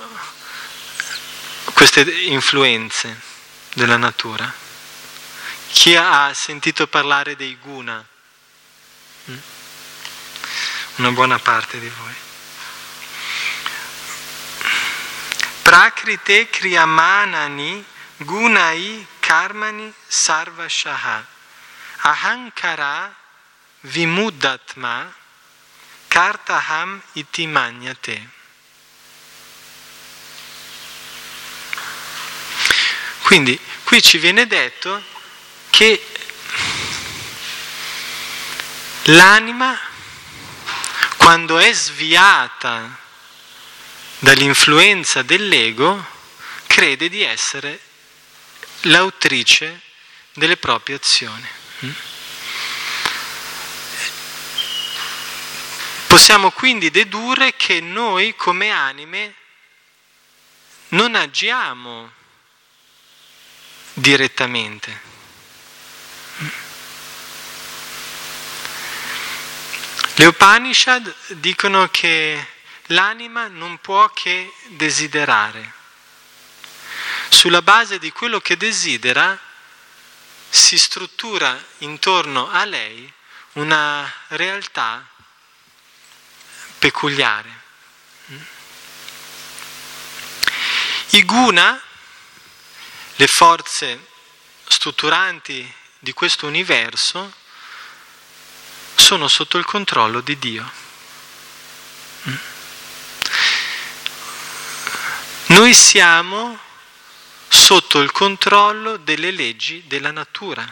queste 1.73 2.01
influenze 2.01 3.19
della 3.73 3.97
natura? 3.97 4.53
Chi 5.71 5.95
ha 5.95 6.31
sentito 6.33 6.85
parlare 6.87 7.35
dei 7.35 7.57
guna? 7.59 8.05
Mm? 9.31 9.37
Una 10.95 11.11
buona 11.11 11.39
parte 11.39 11.79
di 11.79 11.89
voi. 11.89 12.13
Prakrite 15.61 16.49
kriyamanani 16.49 17.83
Gunai 18.19 19.05
karmani 19.21 19.93
sarvashaha. 20.07 21.25
Ahankara 22.03 23.13
vimuddatma 23.83 25.13
kartaham 26.09 27.01
iti 27.13 27.47
manyate. 27.47 28.37
Quindi 33.21 33.59
qui 33.83 34.01
ci 34.01 34.17
viene 34.17 34.47
detto 34.47 35.01
che 35.69 36.03
l'anima, 39.03 39.79
quando 41.17 41.57
è 41.57 41.71
sviata 41.71 42.97
dall'influenza 44.19 45.21
dell'ego, 45.21 46.03
crede 46.65 47.07
di 47.07 47.21
essere 47.21 47.79
l'autrice 48.81 49.81
delle 50.33 50.57
proprie 50.57 50.95
azioni. 50.95 51.47
Possiamo 56.07 56.51
quindi 56.51 56.89
dedurre 56.89 57.55
che 57.55 57.81
noi 57.81 58.35
come 58.35 58.69
anime 58.71 59.35
non 60.89 61.15
agiamo 61.15 62.11
direttamente. 63.93 65.07
Le 70.15 70.25
Upanishad 70.25 71.13
dicono 71.27 71.87
che 71.89 72.45
l'anima 72.87 73.47
non 73.47 73.77
può 73.79 74.09
che 74.09 74.51
desiderare 74.67 75.77
sulla 77.29 77.61
base 77.61 77.99
di 77.99 78.11
quello 78.11 78.39
che 78.39 78.57
desidera, 78.57 79.39
si 80.49 80.77
struttura 80.77 81.57
intorno 81.79 82.49
a 82.49 82.65
lei 82.65 83.11
una 83.53 84.11
realtà 84.29 85.07
peculiare. 86.79 87.57
I 91.11 91.23
guna, 91.25 91.81
le 93.15 93.27
forze 93.27 94.07
strutturanti 94.67 95.73
di 95.99 96.13
questo 96.13 96.45
universo, 96.47 97.33
sono 98.95 99.27
sotto 99.27 99.57
il 99.57 99.65
controllo 99.65 100.21
di 100.21 100.37
Dio. 100.37 100.71
Noi 105.47 105.73
siamo 105.73 106.59
sotto 107.49 107.99
il 107.99 108.11
controllo 108.11 108.97
delle 108.97 109.31
leggi 109.31 109.83
della 109.87 110.11
natura. 110.11 110.71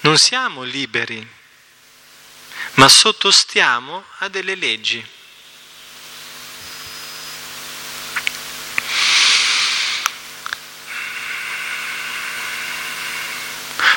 Non 0.00 0.16
siamo 0.16 0.62
liberi, 0.62 1.26
ma 2.74 2.88
sottostiamo 2.88 4.04
a 4.18 4.28
delle 4.28 4.54
leggi. 4.54 5.04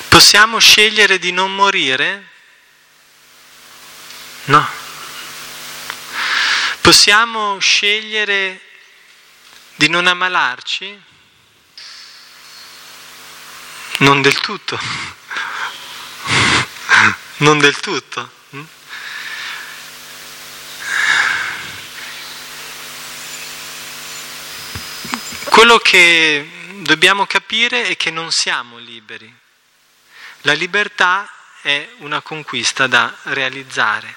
Possiamo 0.08 0.60
scegliere 0.60 1.20
di 1.20 1.32
non 1.32 1.56
morire? 1.56 2.28
No. 4.46 4.68
Possiamo 6.82 7.58
scegliere 7.60 8.60
di 9.76 9.88
non 9.88 10.08
ammalarci? 10.08 11.11
Non 14.02 14.24
del 14.24 14.40
tutto. 14.40 14.80
Non 17.38 17.60
del 17.60 17.80
tutto. 17.80 18.32
Quello 25.44 25.78
che 25.78 26.50
dobbiamo 26.78 27.28
capire 27.28 27.84
è 27.84 27.96
che 27.96 28.10
non 28.10 28.32
siamo 28.32 28.80
liberi. 28.80 29.32
La 30.42 30.54
libertà 30.54 31.32
è 31.62 31.88
una 31.98 32.22
conquista 32.22 32.88
da 32.88 33.16
realizzare. 33.26 34.16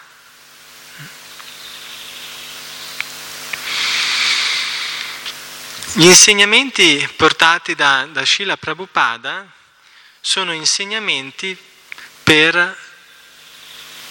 Gli 5.92 6.06
insegnamenti 6.06 7.06
portati 7.16 7.74
da, 7.74 8.06
da 8.06 8.24
Srila 8.24 8.56
Prabhupada 8.56 9.62
sono 10.26 10.54
insegnamenti 10.54 11.54
per 12.22 12.78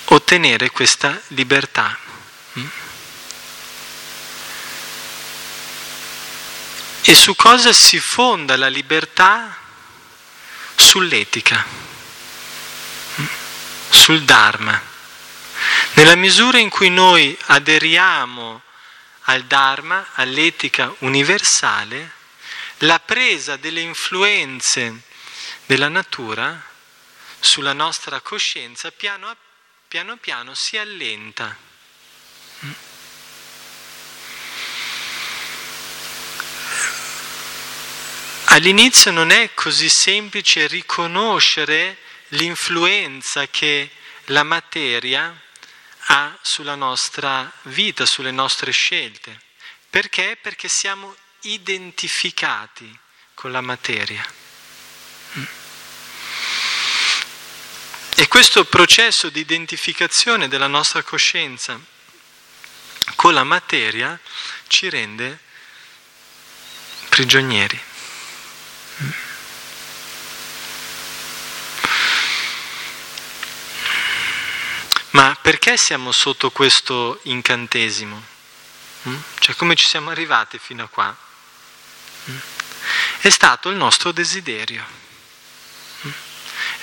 ottenere 0.05 0.69
questa 0.69 1.19
libertà. 1.29 1.97
E 7.01 7.15
su 7.15 7.35
cosa 7.35 7.73
si 7.73 7.99
fonda 7.99 8.55
la 8.55 8.67
libertà? 8.67 9.57
Sull'etica, 10.75 11.65
sul 13.89 14.23
Dharma. 14.23 14.79
Nella 15.93 16.15
misura 16.15 16.59
in 16.59 16.69
cui 16.69 16.91
noi 16.91 17.35
aderiamo 17.47 18.61
al 19.21 19.45
Dharma, 19.45 20.09
all'etica 20.13 20.93
universale, 20.99 22.11
la 22.77 22.99
presa 22.99 23.55
delle 23.55 23.81
influenze 23.81 25.11
della 25.65 25.89
natura 25.89 26.61
sulla 27.39 27.73
nostra 27.73 28.21
coscienza 28.21 28.91
piano, 28.91 29.35
piano 29.87 30.17
piano 30.17 30.53
si 30.53 30.77
allenta. 30.77 31.55
All'inizio 38.45 39.11
non 39.11 39.31
è 39.31 39.53
così 39.53 39.89
semplice 39.89 40.67
riconoscere 40.67 41.97
l'influenza 42.29 43.47
che 43.47 43.89
la 44.25 44.43
materia 44.43 45.41
ha 46.07 46.37
sulla 46.41 46.75
nostra 46.75 47.51
vita, 47.63 48.05
sulle 48.05 48.31
nostre 48.31 48.71
scelte. 48.71 49.39
Perché? 49.89 50.37
Perché 50.39 50.67
siamo 50.67 51.15
identificati 51.41 52.95
con 53.33 53.51
la 53.51 53.61
materia. 53.61 54.42
E 58.15 58.27
questo 58.27 58.63
processo 58.65 59.29
di 59.29 59.39
identificazione 59.39 60.47
della 60.47 60.67
nostra 60.67 61.01
coscienza 61.01 61.79
con 63.15 63.33
la 63.33 63.43
materia 63.43 64.19
ci 64.67 64.87
rende 64.87 65.39
prigionieri. 67.09 67.81
Ma 75.11 75.37
perché 75.41 75.77
siamo 75.77 76.11
sotto 76.11 76.51
questo 76.51 77.19
incantesimo? 77.23 78.23
Cioè 79.39 79.55
come 79.55 79.75
ci 79.75 79.85
siamo 79.85 80.11
arrivati 80.11 80.59
fino 80.59 80.83
a 80.83 80.87
qua? 80.87 81.15
È 83.19 83.29
stato 83.29 83.69
il 83.69 83.75
nostro 83.75 84.11
desiderio. 84.11 85.02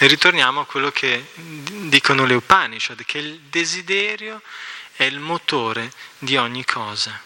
E 0.03 0.07
ritorniamo 0.07 0.61
a 0.61 0.65
quello 0.65 0.91
che 0.91 1.27
dicono 1.35 2.25
le 2.25 2.33
Upanishad, 2.33 3.05
che 3.05 3.19
il 3.19 3.39
desiderio 3.39 4.41
è 4.95 5.05
il 5.05 5.19
motore 5.19 5.93
di 6.17 6.39
ogni 6.39 6.65
cosa. 6.65 7.21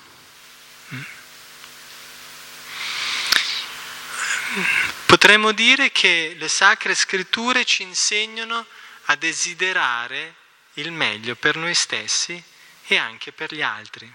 Potremmo 5.07 5.53
dire 5.53 5.93
che 5.93 6.35
le 6.37 6.49
sacre 6.49 6.97
scritture 6.97 7.65
ci 7.65 7.83
insegnano 7.85 8.67
a 9.05 9.15
desiderare 9.15 10.35
il 10.73 10.91
meglio 10.91 11.37
per 11.37 11.55
noi 11.55 11.75
stessi 11.75 12.43
e 12.89 12.97
anche 12.97 13.31
per 13.31 13.55
gli 13.55 13.63
altri, 13.63 14.13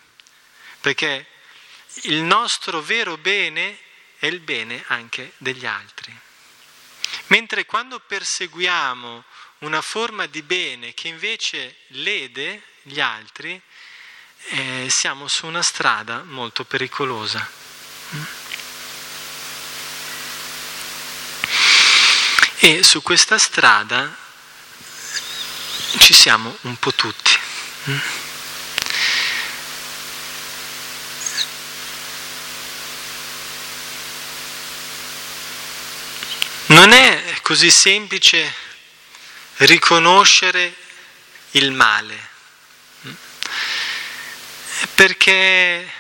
perché 0.81 1.27
il 2.01 2.23
nostro 2.23 2.81
vero 2.81 3.15
bene 3.15 3.79
è 4.17 4.25
il 4.25 4.41
bene 4.41 4.83
anche 4.87 5.31
degli 5.37 5.65
altri. 5.65 6.27
Mentre 7.27 7.65
quando 7.65 7.99
perseguiamo 7.99 9.23
una 9.59 9.81
forma 9.81 10.25
di 10.25 10.41
bene 10.41 10.93
che 10.93 11.07
invece 11.07 11.75
lede 11.87 12.61
gli 12.83 12.99
altri, 12.99 13.61
eh, 14.51 14.87
siamo 14.89 15.27
su 15.27 15.45
una 15.45 15.61
strada 15.61 16.23
molto 16.23 16.63
pericolosa. 16.63 17.47
E 22.61 22.83
su 22.83 23.01
questa 23.01 23.37
strada 23.37 24.15
ci 25.97 26.13
siamo 26.13 26.57
un 26.61 26.75
po' 26.77 26.93
tutti. 26.93 27.37
Non 36.67 36.91
è 36.91 37.38
così 37.49 37.71
semplice 37.71 38.53
riconoscere 39.55 40.71
il 41.53 41.71
male, 41.71 42.29
perché 44.93 45.91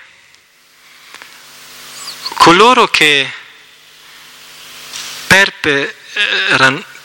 coloro 2.35 2.87
che 2.87 3.33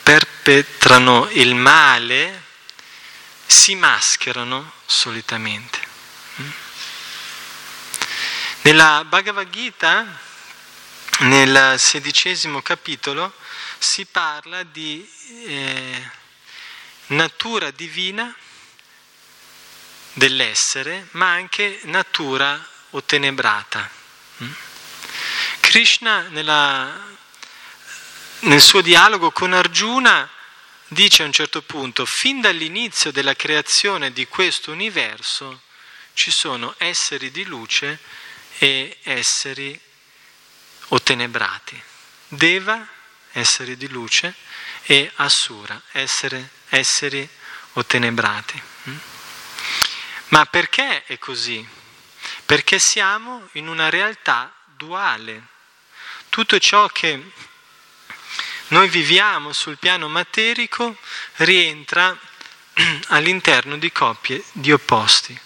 perpetrano 0.03 1.27
il 1.31 1.55
male 1.55 2.43
si 3.47 3.73
mascherano 3.73 4.73
solitamente. 4.85 5.79
Nella 8.61 9.03
Bhagavad 9.05 9.49
Gita, 9.49 10.05
nel 11.21 11.79
sedicesimo 11.79 12.61
capitolo, 12.61 13.33
si 13.77 14.05
parla 14.05 14.63
di 14.63 15.07
eh, 15.45 16.09
natura 17.07 17.71
divina 17.71 18.35
dell'essere, 20.13 21.07
ma 21.11 21.31
anche 21.31 21.79
natura 21.83 22.65
ottenebrata. 22.91 23.89
Mm? 24.43 24.51
Krishna 25.59 26.21
nella, 26.29 27.15
nel 28.39 28.61
suo 28.61 28.81
dialogo 28.81 29.31
con 29.31 29.53
Arjuna 29.53 30.29
dice 30.87 31.23
a 31.23 31.25
un 31.25 31.33
certo 31.33 31.61
punto, 31.61 32.05
fin 32.05 32.41
dall'inizio 32.41 33.11
della 33.11 33.35
creazione 33.35 34.11
di 34.11 34.27
questo 34.27 34.71
universo 34.71 35.61
ci 36.13 36.31
sono 36.31 36.73
esseri 36.77 37.31
di 37.31 37.43
luce 37.43 37.99
e 38.59 38.97
esseri 39.03 39.77
ottenebrati. 40.87 41.81
Deva 42.27 42.87
esseri 43.35 43.77
di 43.77 43.89
luce, 43.89 44.33
e 44.83 45.11
Assura, 45.15 45.81
essere, 45.91 46.49
esseri 46.69 47.27
ottenebrati. 47.73 48.61
Mm? 48.89 48.97
Ma 50.29 50.45
perché 50.45 51.03
è 51.05 51.17
così? 51.17 51.65
Perché 52.45 52.79
siamo 52.79 53.47
in 53.53 53.67
una 53.67 53.89
realtà 53.89 54.53
duale. 54.75 55.47
Tutto 56.29 56.59
ciò 56.59 56.87
che 56.87 57.31
noi 58.67 58.87
viviamo 58.89 59.53
sul 59.53 59.77
piano 59.77 60.07
materico 60.07 60.97
rientra 61.37 62.17
all'interno 63.09 63.77
di 63.77 63.91
coppie 63.91 64.43
di 64.51 64.71
opposti. 64.71 65.39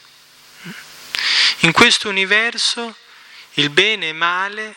In 1.59 1.71
questo 1.71 2.07
universo 2.07 2.95
il 3.53 3.69
bene 3.69 4.05
e 4.05 4.09
il 4.09 4.15
male 4.15 4.75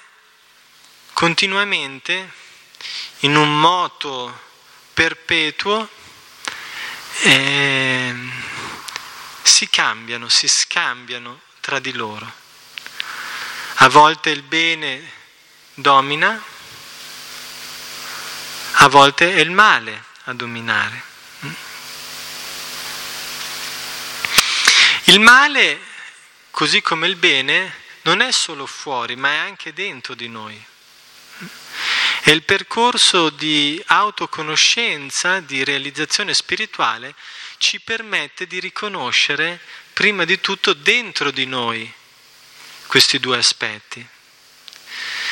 continuamente 1.13 2.41
in 3.21 3.37
un 3.37 3.59
moto 3.59 4.41
perpetuo 4.93 5.89
eh, 7.23 8.15
si 9.43 9.69
cambiano, 9.69 10.29
si 10.29 10.49
scambiano 10.49 11.41
tra 11.61 11.79
di 11.79 11.93
loro. 11.93 12.31
A 13.77 13.89
volte 13.89 14.31
il 14.31 14.43
bene 14.43 15.11
domina, 15.75 16.43
a 18.73 18.89
volte 18.89 19.35
è 19.35 19.41
il 19.41 19.51
male 19.51 20.05
a 20.25 20.35
dominare. 20.35 21.11
Il 25.07 25.21
male, 25.21 25.81
così 26.51 26.81
come 26.81 27.07
il 27.07 27.17
bene, 27.17 27.75
non 28.03 28.21
è 28.21 28.33
solo 28.33 28.67
fuori, 28.67 29.17
ma 29.17 29.31
è 29.31 29.37
anche 29.37 29.73
dentro 29.73 30.15
di 30.15 30.29
noi. 30.29 30.65
E 32.25 32.31
il 32.31 32.45
percorso 32.45 33.31
di 33.31 33.83
autoconoscenza, 33.85 35.41
di 35.41 35.65
realizzazione 35.65 36.35
spirituale, 36.35 37.17
ci 37.59 37.81
permette 37.81 38.47
di 38.47 38.61
riconoscere 38.61 39.61
prima 39.93 40.25
di 40.25 40.41
tutto 40.41 40.73
dentro 40.73 41.33
di 41.33 41.47
noi 41.47 41.93
questi 42.87 43.19
due 43.19 43.39
aspetti. 43.39 44.07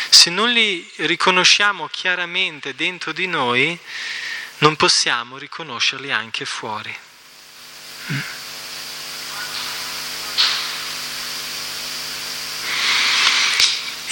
Se 0.09 0.31
non 0.31 0.51
li 0.51 0.91
riconosciamo 0.97 1.87
chiaramente 1.87 2.75
dentro 2.75 3.13
di 3.13 3.29
noi, 3.29 3.79
non 4.59 4.75
possiamo 4.75 5.39
riconoscerli 5.39 6.11
anche 6.11 6.45
fuori. 6.45 6.97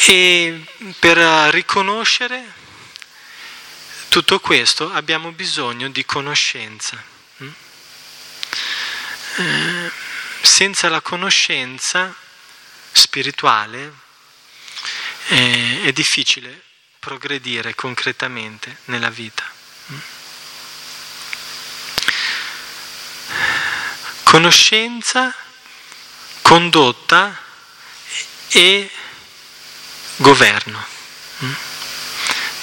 E 0.06 0.64
per 1.00 1.18
riconoscere 1.52 2.57
tutto 4.08 4.40
questo 4.40 4.90
abbiamo 4.92 5.32
bisogno 5.32 5.88
di 5.90 6.04
conoscenza. 6.04 7.02
Eh, 9.36 9.90
senza 10.40 10.88
la 10.88 11.00
conoscenza 11.00 12.14
spirituale 12.90 13.92
eh, 15.28 15.82
è 15.84 15.92
difficile 15.92 16.62
progredire 16.98 17.74
concretamente 17.74 18.78
nella 18.86 19.10
vita. 19.10 19.44
Conoscenza, 24.24 25.34
condotta 26.42 27.40
e 28.48 28.90
governo 30.16 31.77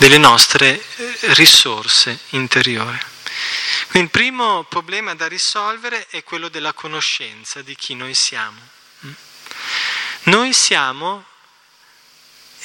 delle 0.05 0.17
nostre 0.19 0.79
eh, 0.97 1.17
risorse 1.33 2.19
interiori. 2.29 2.99
Quindi 3.87 4.07
il 4.07 4.09
primo 4.11 4.63
problema 4.65 5.15
da 5.15 5.27
risolvere 5.27 6.05
è 6.09 6.23
quello 6.23 6.47
della 6.47 6.73
conoscenza 6.73 7.63
di 7.63 7.75
chi 7.75 7.95
noi 7.95 8.13
siamo. 8.13 8.61
Noi 10.25 10.53
siamo 10.53 11.25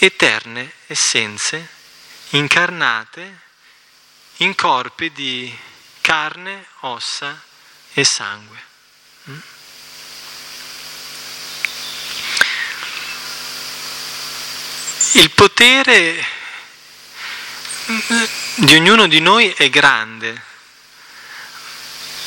eterne 0.00 0.70
essenze 0.86 1.66
incarnate 2.30 3.40
in 4.38 4.54
corpi 4.54 5.10
di 5.10 5.58
carne, 6.02 6.66
ossa 6.80 7.42
e 7.94 8.04
sangue. 8.04 8.64
Il 15.12 15.30
potere 15.30 16.38
di 18.54 18.74
ognuno 18.76 19.08
di 19.08 19.20
noi 19.20 19.50
è 19.50 19.68
grande, 19.68 20.42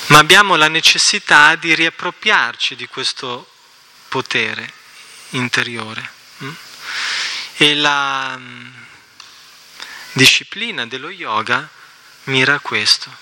ma 0.07 0.17
abbiamo 0.17 0.55
la 0.55 0.67
necessità 0.67 1.55
di 1.55 1.73
riappropriarci 1.73 2.75
di 2.75 2.87
questo 2.87 3.49
potere 4.09 4.71
interiore. 5.29 6.11
E 7.55 7.75
la 7.75 8.35
mm, 8.37 8.73
disciplina 10.11 10.85
dello 10.85 11.09
yoga 11.09 11.69
mira 12.25 12.55
a 12.55 12.59
questo. 12.59 13.15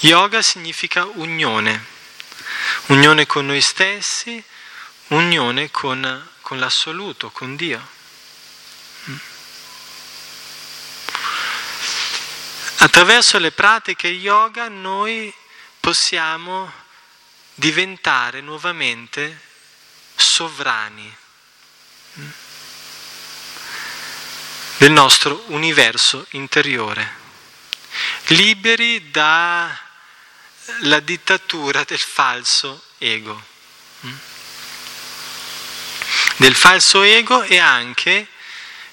Yoga 0.00 0.42
significa 0.42 1.04
unione, 1.04 1.84
unione 2.86 3.26
con 3.26 3.46
noi 3.46 3.60
stessi, 3.60 4.42
unione 5.08 5.70
con, 5.70 6.28
con 6.40 6.58
l'assoluto, 6.58 7.30
con 7.30 7.54
Dio. 7.54 7.93
Attraverso 12.84 13.38
le 13.38 13.50
pratiche 13.50 14.08
yoga 14.08 14.68
noi 14.68 15.32
possiamo 15.80 16.70
diventare 17.54 18.42
nuovamente 18.42 19.40
sovrani 20.14 21.16
del 24.76 24.90
nostro 24.90 25.44
universo 25.46 26.26
interiore, 26.32 27.10
liberi 28.26 29.10
dalla 29.10 29.80
dittatura 31.02 31.84
del 31.84 31.98
falso 31.98 32.84
ego, 32.98 33.42
del 36.36 36.54
falso 36.54 37.00
ego 37.00 37.44
e 37.44 37.56
anche 37.56 38.28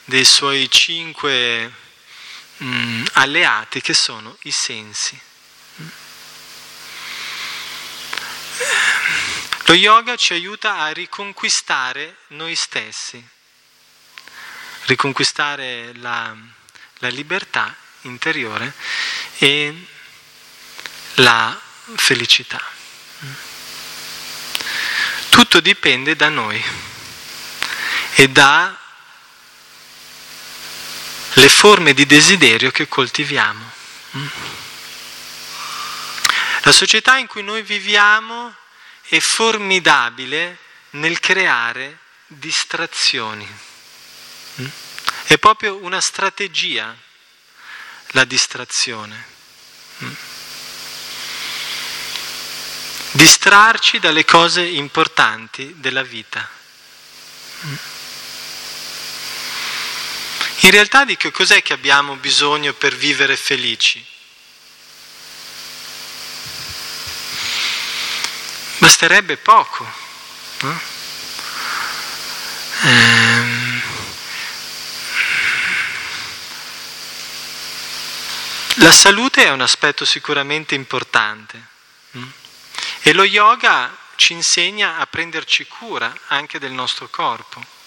dei 0.06 0.24
suoi 0.24 0.72
cinque 0.72 1.80
mm, 2.64 3.05
alleati 3.14 3.82
che 3.82 3.93
sono 3.93 4.38
i 4.43 4.51
sensi. 4.51 5.20
Lo 9.66 9.74
yoga 9.74 10.18
ci 10.18 10.34
aiuta 10.34 10.80
a 10.80 10.91
riconquistare 10.91 12.18
noi 12.28 12.55
stessi, 12.55 13.26
riconquistare 14.86 15.93
la, 15.95 16.36
la 16.97 17.07
libertà 17.07 17.74
interiore 18.01 18.74
e 19.38 19.86
la 21.16 21.57
felicità. 21.95 22.62
Tutto 25.30 25.59
dipende 25.62 26.16
da 26.16 26.30
noi 26.30 26.62
e 28.16 28.28
da 28.28 28.80
le 31.34 31.49
forme 31.49 31.93
di 31.93 32.05
desiderio 32.05 32.71
che 32.71 32.88
coltiviamo. 32.88 33.71
La 36.63 36.71
società 36.71 37.17
in 37.17 37.27
cui 37.27 37.43
noi 37.43 37.61
viviamo 37.61 38.53
è 39.07 39.19
formidabile 39.19 40.57
nel 40.91 41.19
creare 41.19 41.99
distrazioni. 42.27 43.47
È 45.23 45.38
proprio 45.38 45.77
una 45.77 46.01
strategia 46.01 46.95
la 48.11 48.25
distrazione. 48.25 49.25
Distrarci 53.11 53.99
dalle 53.99 54.25
cose 54.25 54.61
importanti 54.61 55.75
della 55.77 56.03
vita. 56.03 56.47
In 60.64 60.70
realtà 60.70 61.05
di 61.05 61.18
che 61.18 61.32
cos'è 61.32 61.64
che 61.64 61.74
abbiamo 61.74 62.16
bisogno 62.18 62.74
per 62.74 62.95
vivere 62.95 63.36
felici? 63.36 64.05
Basterebbe 68.78 69.38
poco. 69.38 69.91
No? 70.59 70.80
Ehm, 72.84 73.82
la 78.76 78.91
salute 78.91 79.45
è 79.45 79.49
un 79.49 79.62
aspetto 79.62 80.05
sicuramente 80.05 80.76
importante 80.76 81.68
mm? 82.18 82.30
e 83.01 83.14
lo 83.14 83.24
yoga 83.24 83.95
ci 84.16 84.34
insegna 84.34 84.97
a 84.97 85.07
prenderci 85.07 85.66
cura 85.66 86.16
anche 86.28 86.59
del 86.59 86.72
nostro 86.72 87.09
corpo. 87.09 87.80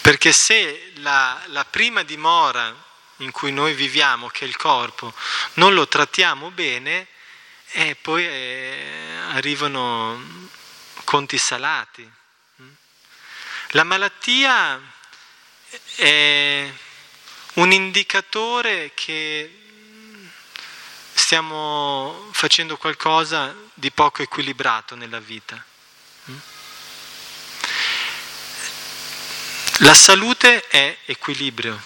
Perché 0.00 0.32
se 0.32 0.92
la, 0.96 1.40
la 1.46 1.64
prima 1.64 2.02
dimora 2.02 2.74
in 3.18 3.30
cui 3.30 3.52
noi 3.52 3.74
viviamo, 3.74 4.28
che 4.28 4.44
è 4.44 4.48
il 4.48 4.56
corpo, 4.56 5.12
non 5.54 5.74
lo 5.74 5.88
trattiamo 5.88 6.50
bene, 6.50 7.06
eh, 7.72 7.96
poi 7.96 8.24
eh, 8.24 9.08
arrivano 9.30 10.48
conti 11.04 11.38
salati. 11.38 12.10
La 13.72 13.84
malattia 13.84 14.80
è 15.96 16.72
un 17.54 17.72
indicatore 17.72 18.92
che 18.94 19.58
stiamo 21.12 22.30
facendo 22.32 22.78
qualcosa 22.78 23.54
di 23.74 23.90
poco 23.90 24.22
equilibrato 24.22 24.94
nella 24.94 25.18
vita. 25.18 25.62
La 29.82 29.94
salute 29.94 30.66
è 30.66 30.98
equilibrio, 31.04 31.80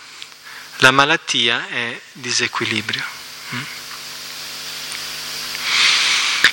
la 0.77 0.91
malattia 0.91 1.69
è 1.69 2.01
disequilibrio. 2.13 3.05
Mm? 3.55 3.63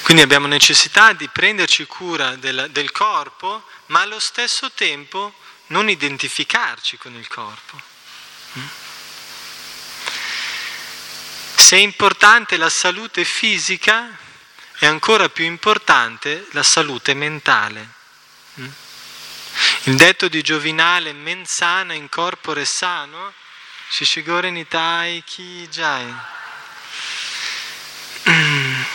Quindi 0.01 0.21
abbiamo 0.21 0.47
necessità 0.47 1.13
di 1.13 1.29
prenderci 1.29 1.85
cura 1.85 2.35
del, 2.35 2.67
del 2.71 2.91
corpo, 2.91 3.63
ma 3.87 4.01
allo 4.01 4.19
stesso 4.19 4.71
tempo 4.71 5.33
non 5.67 5.89
identificarci 5.89 6.97
con 6.97 7.15
il 7.15 7.27
corpo. 7.29 7.81
Mm? 8.57 8.67
Se 11.55 11.77
è 11.77 11.79
importante 11.79 12.57
la 12.57 12.69
salute 12.69 13.23
fisica, 13.23 14.09
è 14.77 14.85
ancora 14.85 15.29
più 15.29 15.45
importante 15.45 16.47
la 16.51 16.63
salute 16.63 17.13
mentale. 17.13 17.97
Il 19.83 19.95
detto 19.95 20.27
di 20.27 20.41
Giovinale, 20.41 21.13
mensana 21.13 21.93
in 21.93 22.09
corpore 22.09 22.65
sano, 22.65 23.33
shishigore 23.89 24.51
nitai 24.51 25.23
ki 25.25 25.67
jai, 25.69 26.13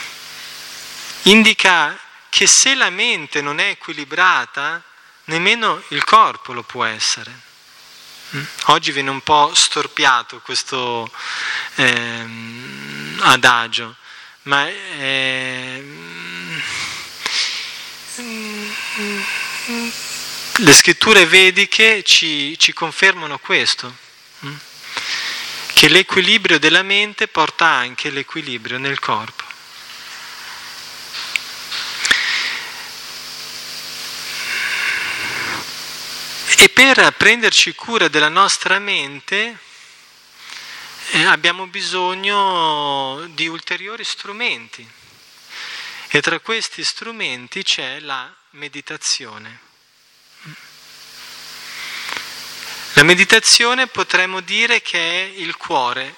indica 1.22 1.98
che 2.28 2.46
se 2.46 2.74
la 2.74 2.90
mente 2.90 3.40
non 3.40 3.58
è 3.58 3.70
equilibrata, 3.70 4.82
nemmeno 5.24 5.82
il 5.88 6.04
corpo 6.04 6.52
lo 6.52 6.62
può 6.62 6.84
essere. 6.84 7.40
Mm? 8.36 8.44
Oggi 8.66 8.92
viene 8.92 9.10
un 9.10 9.20
po' 9.20 9.52
storpiato 9.54 10.40
questo 10.40 11.10
eh, 11.76 12.26
adagio, 13.20 13.94
ma 14.42 14.68
eh, 14.68 15.82
le 20.58 20.72
scritture 20.72 21.26
vediche 21.26 22.04
ci, 22.04 22.56
ci 22.58 22.72
confermano 22.72 23.38
questo, 23.38 23.92
mm? 24.46 24.54
che 25.74 25.88
l'equilibrio 25.88 26.60
della 26.60 26.82
mente 26.82 27.26
porta 27.26 27.66
anche 27.66 28.10
l'equilibrio 28.10 28.78
nel 28.78 29.00
corpo. 29.00 29.42
E 36.56 36.68
per 36.68 37.12
prenderci 37.16 37.74
cura 37.74 38.06
della 38.06 38.28
nostra 38.28 38.78
mente 38.78 39.58
eh, 41.10 41.24
abbiamo 41.24 41.66
bisogno 41.66 43.26
di 43.30 43.48
ulteriori 43.48 44.04
strumenti 44.04 44.88
e 46.08 46.22
tra 46.22 46.38
questi 46.38 46.84
strumenti 46.84 47.64
c'è 47.64 47.98
la 47.98 48.32
meditazione. 48.50 49.72
La 52.94 53.02
meditazione 53.02 53.86
potremmo 53.86 54.40
dire 54.40 54.80
che 54.80 54.98
è 54.98 55.32
il 55.36 55.56
cuore 55.56 56.14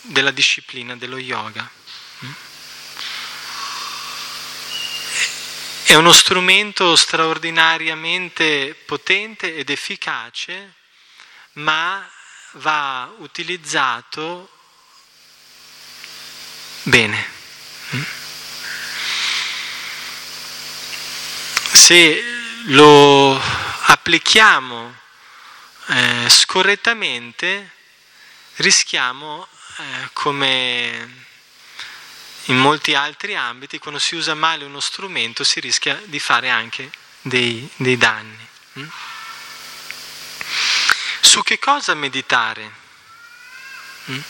della 0.00 0.30
disciplina 0.30 0.96
dello 0.96 1.18
yoga. 1.18 1.68
È 5.84 5.94
uno 5.94 6.12
strumento 6.12 6.96
straordinariamente 6.96 8.74
potente 8.74 9.54
ed 9.54 9.70
efficace, 9.70 10.74
ma 11.52 12.06
va 12.52 13.10
utilizzato 13.18 14.50
bene. 16.82 17.26
Se 21.72 22.37
lo 22.70 23.40
applichiamo 23.86 24.94
eh, 25.86 26.26
scorrettamente, 26.28 27.70
rischiamo, 28.56 29.46
eh, 29.78 30.08
come 30.12 31.26
in 32.44 32.58
molti 32.58 32.94
altri 32.94 33.34
ambiti, 33.36 33.78
quando 33.78 34.00
si 34.00 34.16
usa 34.16 34.34
male 34.34 34.64
uno 34.64 34.80
strumento 34.80 35.44
si 35.44 35.60
rischia 35.60 36.00
di 36.04 36.18
fare 36.18 36.50
anche 36.50 36.90
dei, 37.22 37.68
dei 37.76 37.96
danni. 37.96 38.46
Mm? 38.78 38.88
Su 41.20 41.42
che 41.42 41.58
cosa 41.58 41.94
meditare? 41.94 42.72
Mm? 44.10 44.20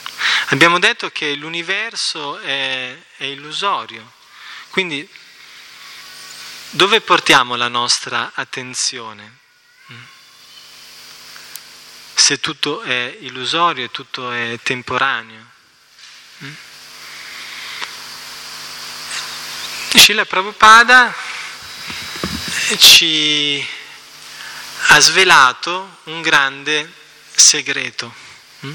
Abbiamo 0.50 0.78
detto 0.78 1.10
che 1.10 1.34
l'universo 1.34 2.38
è, 2.38 2.96
è 3.16 3.24
illusorio, 3.24 4.12
quindi 4.70 5.08
dove 6.70 7.00
portiamo 7.00 7.56
la 7.56 7.68
nostra 7.68 8.32
attenzione? 8.34 9.38
Mm? 9.92 10.02
Se 12.14 12.40
tutto 12.40 12.82
è 12.82 13.16
illusorio 13.20 13.84
e 13.84 13.90
tutto 13.90 14.30
è 14.30 14.58
temporaneo. 14.62 15.56
Srila 19.90 20.26
Prabhupada 20.26 21.14
ci 22.78 23.66
ha 24.88 25.00
svelato 25.00 25.98
un 26.04 26.20
grande 26.22 26.92
segreto, 27.34 28.14
hm? 28.60 28.74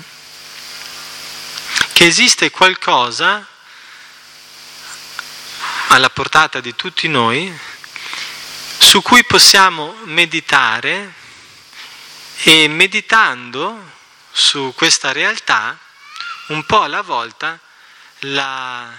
che 1.94 2.06
esiste 2.06 2.50
qualcosa 2.50 3.48
alla 5.88 6.10
portata 6.10 6.60
di 6.60 6.76
tutti 6.76 7.08
noi 7.08 7.56
su 8.94 9.02
cui 9.02 9.24
possiamo 9.24 9.96
meditare 10.04 11.16
e 12.44 12.68
meditando 12.68 13.92
su 14.32 14.72
questa 14.76 15.12
realtà 15.12 15.76
un 16.50 16.64
po' 16.68 16.84
alla 16.84 17.02
volta 17.02 17.60
la 18.20 18.94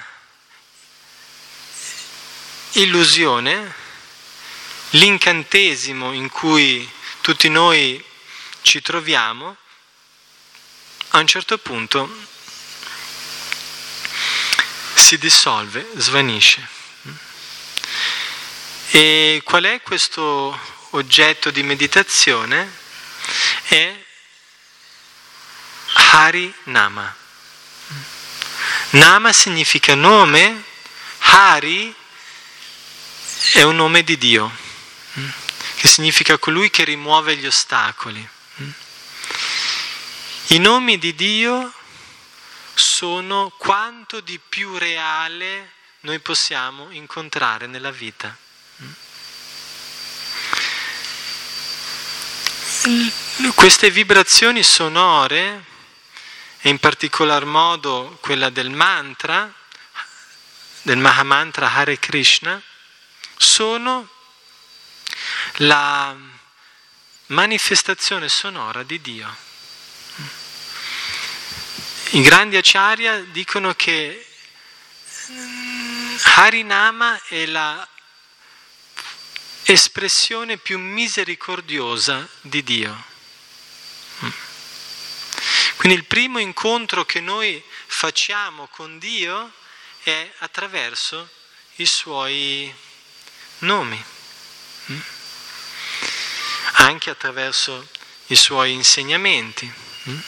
illusione, 2.72 3.72
l'incantesimo 4.90 6.12
in 6.12 6.28
cui 6.28 6.90
tutti 7.20 7.48
noi 7.48 8.04
ci 8.62 8.82
troviamo, 8.82 9.56
a 11.10 11.18
un 11.20 11.26
certo 11.28 11.56
punto 11.58 12.12
si 14.94 15.16
dissolve, 15.18 15.88
svanisce. 15.98 16.83
E 18.90 19.40
qual 19.44 19.64
è 19.64 19.80
questo 19.82 20.58
oggetto 20.90 21.50
di 21.50 21.62
meditazione? 21.62 22.72
È 23.64 24.04
Hari 26.12 26.54
Nama. 26.64 27.16
Nama 28.90 29.32
significa 29.32 29.94
nome, 29.94 30.62
Hari 31.18 31.94
è 33.54 33.62
un 33.62 33.76
nome 33.76 34.04
di 34.04 34.16
Dio, 34.16 34.56
che 35.76 35.88
significa 35.88 36.38
colui 36.38 36.70
che 36.70 36.84
rimuove 36.84 37.36
gli 37.36 37.46
ostacoli. 37.46 38.28
I 40.48 40.58
nomi 40.58 40.98
di 40.98 41.14
Dio 41.14 41.72
sono 42.74 43.52
quanto 43.58 44.20
di 44.20 44.38
più 44.38 44.76
reale 44.78 45.72
noi 46.00 46.20
possiamo 46.20 46.90
incontrare 46.90 47.66
nella 47.66 47.90
vita. 47.90 48.36
Queste 53.54 53.90
vibrazioni 53.90 54.62
sonore, 54.62 55.64
e 56.60 56.68
in 56.68 56.78
particolar 56.78 57.44
modo 57.44 58.18
quella 58.20 58.50
del 58.50 58.70
mantra, 58.70 59.52
del 60.82 60.98
Mahamantra 60.98 61.72
Hare 61.72 61.98
Krishna, 61.98 62.60
sono 63.36 64.08
la 65.58 66.14
manifestazione 67.26 68.28
sonora 68.28 68.82
di 68.82 69.00
Dio. 69.00 69.36
I 72.10 72.20
grandi 72.20 72.56
acharya 72.56 73.18
dicono 73.20 73.74
che 73.74 74.26
Harinama 76.36 77.20
è 77.28 77.46
la 77.46 77.88
espressione 79.64 80.58
più 80.58 80.78
misericordiosa 80.78 82.28
di 82.42 82.62
Dio. 82.62 83.12
Quindi 85.76 86.00
il 86.00 86.06
primo 86.06 86.38
incontro 86.38 87.04
che 87.04 87.20
noi 87.20 87.62
facciamo 87.86 88.68
con 88.68 88.98
Dio 88.98 89.52
è 90.02 90.32
attraverso 90.38 91.28
i 91.76 91.84
suoi 91.84 92.74
nomi, 93.58 94.02
mm? 94.92 95.00
anche 96.76 97.10
attraverso 97.10 97.86
i 98.28 98.36
suoi 98.36 98.72
insegnamenti. 98.72 99.70
Mm? 100.08 100.18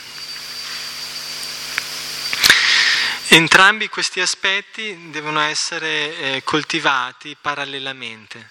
Entrambi 3.28 3.88
questi 3.88 4.20
aspetti 4.20 5.10
devono 5.10 5.40
essere 5.40 6.18
eh, 6.18 6.42
coltivati 6.44 7.36
parallelamente. 7.40 8.50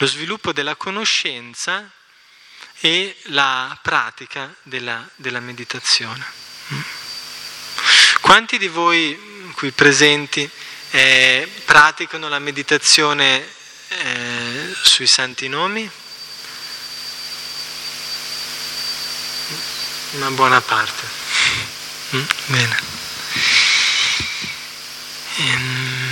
Lo 0.00 0.06
sviluppo 0.06 0.52
della 0.54 0.76
conoscenza 0.76 1.90
e 2.80 3.14
la 3.24 3.78
pratica 3.82 4.50
della, 4.62 5.06
della 5.16 5.40
meditazione. 5.40 6.24
Quanti 8.22 8.56
di 8.56 8.68
voi 8.68 9.52
qui 9.54 9.72
presenti 9.72 10.48
eh, 10.92 11.46
praticano 11.66 12.30
la 12.30 12.38
meditazione 12.38 13.46
eh, 13.88 14.74
sui 14.80 15.06
santi 15.06 15.48
nomi? 15.48 15.90
Una 20.12 20.30
buona 20.30 20.62
parte. 20.62 21.06
Mm, 22.16 22.24
bene. 22.46 22.78
Ehm, 25.36 26.09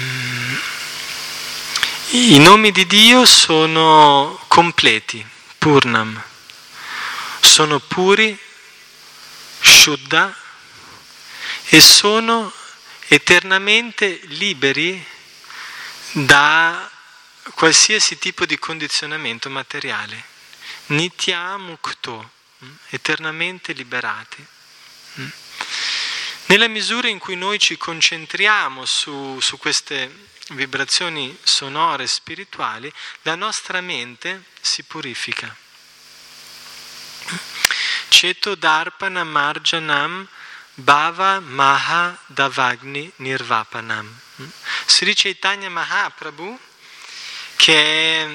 I 2.11 2.39
nomi 2.39 2.71
di 2.71 2.87
Dio 2.87 3.25
sono 3.27 4.43
completi, 4.49 5.25
purnam, 5.59 6.23
sono 7.41 7.79
puri, 7.81 8.39
shuddha 9.61 10.35
e 11.67 11.81
sono 11.81 12.53
eternamente 13.09 14.21
liberi 14.25 15.05
da 16.13 16.91
qualsiasi 17.55 18.19
tipo 18.19 18.47
di 18.47 18.59
condizionamento 18.59 19.51
materiale. 19.51 20.25
Nitya 20.87 21.57
mukto 21.57 22.37
Mm? 22.65 22.75
eternamente 22.91 23.73
liberati. 23.73 24.45
Mm? 25.21 25.29
Nella 26.47 26.67
misura 26.67 27.09
in 27.09 27.19
cui 27.19 27.37
noi 27.37 27.59
ci 27.59 27.77
concentriamo 27.77 28.85
su, 28.85 29.39
su 29.41 29.59
queste 29.59 30.31
vibrazioni 30.49 31.37
sonore 31.43 32.07
spirituali, 32.07 32.93
la 33.23 33.35
nostra 33.35 33.81
mente 33.81 34.45
si 34.61 34.83
purifica. 34.83 35.55
Ceto 38.09 38.55
Darpana 38.55 39.25
Marjanam 39.25 40.27
Bhava 40.75 41.41
Maha 41.41 42.17
Davagni 42.27 43.11
Nirvapanam. 43.17 44.21
Mm? 44.41 44.49
Sri 44.87 45.15
Chaitanya 45.15 45.69
Mahaprabhu, 45.69 46.59
che 47.57 48.23
è 48.23 48.29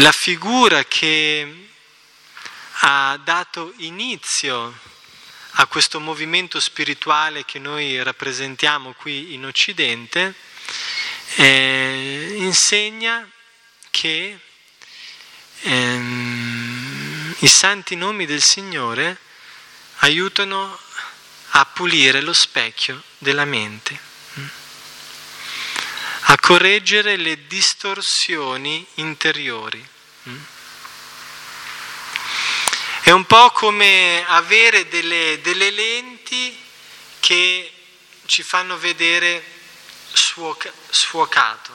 la 0.00 0.12
figura 0.12 0.84
che 0.84 1.68
ha 2.80 3.18
dato 3.22 3.72
inizio 3.76 4.78
a 5.52 5.66
questo 5.66 6.00
movimento 6.00 6.60
spirituale 6.60 7.44
che 7.44 7.58
noi 7.58 8.02
rappresentiamo 8.02 8.92
qui 8.92 9.34
in 9.34 9.46
Occidente, 9.46 10.34
eh, 11.36 12.34
insegna 12.36 13.28
che 13.90 14.38
ehm, 15.60 17.34
i 17.38 17.48
santi 17.48 17.96
nomi 17.96 18.26
del 18.26 18.42
Signore 18.42 19.18
aiutano 19.98 20.78
a 21.50 21.64
pulire 21.66 22.20
lo 22.20 22.32
specchio 22.32 23.02
della 23.18 23.44
mente 23.44 24.06
a 26.30 26.38
correggere 26.38 27.16
le 27.16 27.46
distorsioni 27.46 28.86
interiori. 28.96 29.86
È 33.08 33.10
un 33.10 33.24
po' 33.24 33.50
come 33.52 34.22
avere 34.26 34.86
delle, 34.86 35.40
delle 35.40 35.70
lenti 35.70 36.54
che 37.20 37.72
ci 38.26 38.42
fanno 38.42 38.76
vedere 38.76 39.42
sfuoca, 40.12 40.70
sfuocato. 40.90 41.74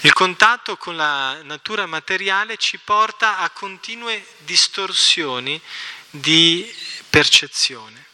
Il 0.00 0.14
contatto 0.14 0.78
con 0.78 0.96
la 0.96 1.42
natura 1.42 1.84
materiale 1.84 2.56
ci 2.56 2.78
porta 2.78 3.40
a 3.40 3.50
continue 3.50 4.24
distorsioni 4.38 5.60
di 6.08 6.74
percezione. 7.10 8.06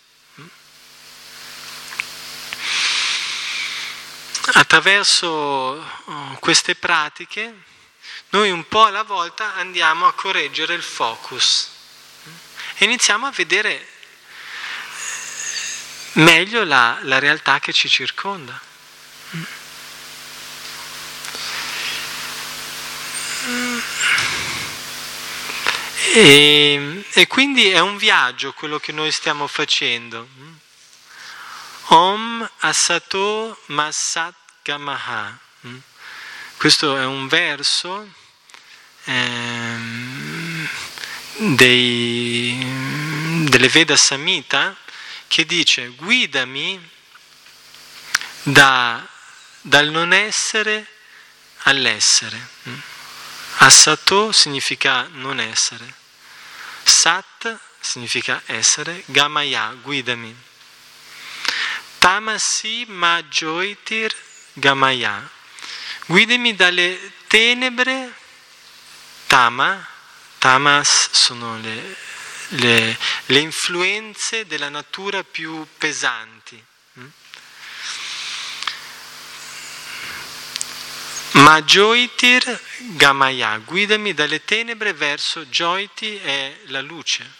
attraverso 4.54 5.28
oh, 5.28 6.38
queste 6.40 6.76
pratiche 6.76 7.62
noi 8.30 8.50
un 8.50 8.66
po' 8.68 8.84
alla 8.84 9.02
volta 9.02 9.54
andiamo 9.54 10.06
a 10.06 10.12
correggere 10.12 10.74
il 10.74 10.84
focus 10.84 11.74
e 12.78 12.84
iniziamo 12.84 13.26
a 13.26 13.30
vedere 13.30 13.86
meglio 16.12 16.64
la, 16.64 16.98
la 17.02 17.18
realtà 17.18 17.58
che 17.58 17.72
ci 17.72 17.88
circonda. 17.88 18.60
E, 26.12 27.04
e, 27.12 27.26
quindi 27.26 27.68
è 27.68 27.78
un 27.78 27.96
viaggio 27.96 28.52
quello 28.52 28.78
che 28.78 28.92
noi 28.92 29.10
stiamo 29.10 29.46
facendo. 29.46 30.28
Om 31.88 32.50
Asato 32.58 33.58
Masat 33.66 34.34
Gamaha. 34.62 35.38
Mm? 35.66 35.78
Questo 36.56 36.96
è 36.96 37.04
un 37.04 37.28
verso 37.28 38.08
ehm, 39.04 39.65
dei, 41.36 42.56
delle 43.48 43.68
Veda 43.68 43.96
Samhita 43.96 44.76
che 45.28 45.44
dice 45.44 45.88
guidami 45.88 46.80
da, 48.42 49.06
dal 49.60 49.90
non 49.90 50.12
essere 50.12 50.86
all'essere. 51.64 52.48
Mm? 52.68 52.78
Asato 53.58 54.32
significa 54.32 55.08
non 55.12 55.40
essere, 55.40 55.92
Sat 56.82 57.58
significa 57.80 58.42
essere, 58.46 59.02
Gamaya, 59.06 59.74
guidami. 59.80 60.34
Tamasi 61.98 62.84
Majoitir 62.86 64.14
Gamaya. 64.52 65.28
Guidami 66.06 66.54
dalle 66.54 67.12
tenebre, 67.26 68.12
Tama, 69.26 69.95
Tamas 70.38 71.10
sono 71.10 71.58
le, 71.58 71.96
le, 72.48 72.98
le 73.26 73.38
influenze 73.38 74.46
della 74.46 74.68
natura 74.68 75.24
più 75.24 75.66
pesanti. 75.78 76.64
Ma 81.32 81.60
Joitir 81.62 82.60
Gamaya, 82.94 83.58
guidami 83.58 84.14
dalle 84.14 84.44
tenebre 84.44 84.94
verso 84.94 85.44
Joiti 85.46 86.16
è 86.16 86.56
la 86.66 86.80
luce. 86.80 87.30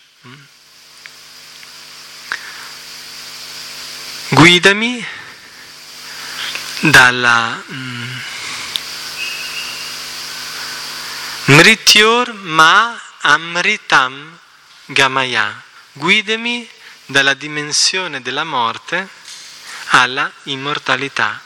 Guidami 4.29 5.05
dalla 6.81 7.63
mm, 11.51 11.55
Mrityor 11.55 12.33
ma 12.33 13.01
amritam 13.21 14.39
gamaya, 14.87 15.63
guidami 15.93 16.69
dalla 17.07 17.35
dimensione 17.35 18.23
della 18.23 18.45
morte 18.45 19.09
alla 19.89 20.31
immortalità. 20.45 21.41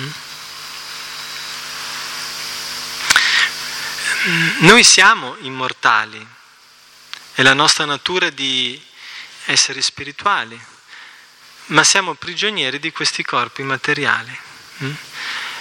Mm? 0.00 0.10
Noi 4.58 4.84
siamo 4.84 5.36
immortali, 5.40 6.26
è 7.34 7.42
la 7.42 7.54
nostra 7.54 7.84
natura 7.84 8.30
di 8.30 8.80
essere 9.46 9.80
spirituali, 9.80 10.60
ma 11.66 11.84
siamo 11.84 12.14
prigionieri 12.14 12.78
di 12.78 12.92
questi 12.92 13.22
corpi 13.22 13.62
materiali. 13.62 14.36
Mm? 14.82 14.92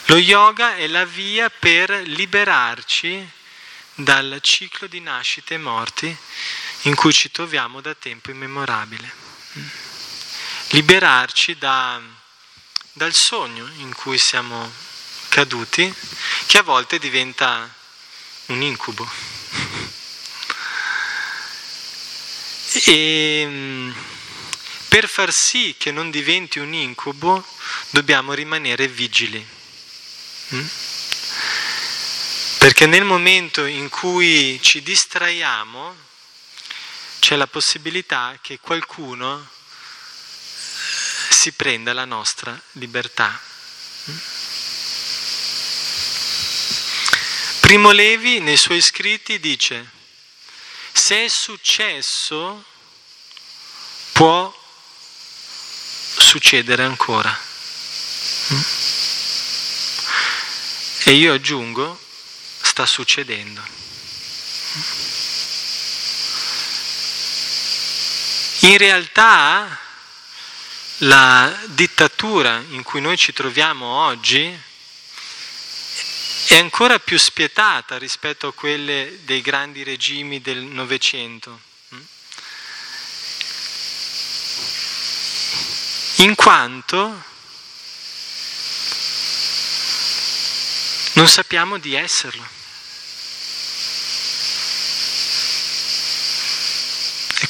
Lo 0.05 0.17
yoga 0.17 0.75
è 0.75 0.87
la 0.87 1.05
via 1.05 1.49
per 1.49 1.89
liberarci 1.91 3.35
dal 3.99 4.37
ciclo 4.41 4.85
di 4.85 4.99
nascite 4.99 5.55
e 5.55 5.57
morti 5.57 6.15
in 6.81 6.93
cui 6.93 7.11
ci 7.11 7.31
troviamo 7.31 7.81
da 7.81 7.95
tempo 7.95 8.29
immemorabile. 8.29 9.11
Mm? 9.57 9.67
Liberarci 10.69 11.57
da, 11.57 11.99
dal 12.93 13.13
sogno 13.13 13.67
in 13.77 13.95
cui 13.95 14.19
siamo 14.19 14.71
caduti, 15.29 15.91
che 16.45 16.57
a 16.59 16.63
volte 16.63 16.99
diventa 16.99 17.73
un 18.47 18.61
incubo. 18.61 19.09
E 22.85 23.91
per 24.89 25.09
far 25.09 25.31
sì 25.31 25.75
che 25.77 25.91
non 25.91 26.11
diventi 26.11 26.59
un 26.59 26.73
incubo, 26.73 27.43
dobbiamo 27.89 28.33
rimanere 28.33 28.87
vigili. 28.87 29.45
Perché 32.67 32.85
nel 32.85 33.05
momento 33.05 33.63
in 33.63 33.87
cui 33.87 34.59
ci 34.61 34.83
distraiamo, 34.83 35.95
c'è 37.19 37.37
la 37.37 37.47
possibilità 37.47 38.37
che 38.41 38.59
qualcuno 38.59 39.49
si 41.29 41.53
prenda 41.53 41.93
la 41.93 42.03
nostra 42.03 42.61
libertà. 42.73 43.39
Primo 47.61 47.91
Levi 47.91 48.41
nei 48.41 48.57
suoi 48.57 48.81
scritti 48.81 49.39
dice, 49.39 49.89
se 50.91 51.23
è 51.23 51.29
successo 51.29 52.65
può 54.11 54.53
succedere 56.17 56.83
ancora. 56.83 57.33
E 61.05 61.13
io 61.13 61.33
aggiungo, 61.33 62.06
sta 62.77 62.85
succedendo. 62.85 63.65
In 68.59 68.77
realtà 68.77 69.79
la 70.97 71.57
dittatura 71.65 72.63
in 72.69 72.83
cui 72.83 73.01
noi 73.01 73.17
ci 73.17 73.33
troviamo 73.33 73.85
oggi 73.87 74.55
è 76.49 76.57
ancora 76.57 76.99
più 76.99 77.17
spietata 77.17 77.97
rispetto 77.97 78.47
a 78.47 78.53
quelle 78.53 79.21
dei 79.23 79.41
grandi 79.41 79.81
regimi 79.81 80.39
del 80.39 80.59
Novecento. 80.59 81.59
In 86.17 86.35
quanto 86.35 87.23
non 91.13 91.27
sappiamo 91.27 91.79
di 91.79 91.95
esserlo. 91.95 92.56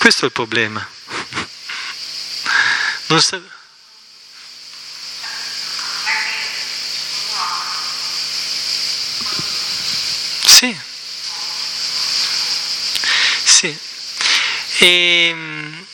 Questo 0.07 0.23
è 0.23 0.27
il 0.27 0.31
problema. 0.31 0.89
Non 3.07 3.21
sa- 3.21 3.41
Sì. 10.45 10.79
Sì. 13.43 13.77
E, 14.77 15.27
ehm, 15.27 15.85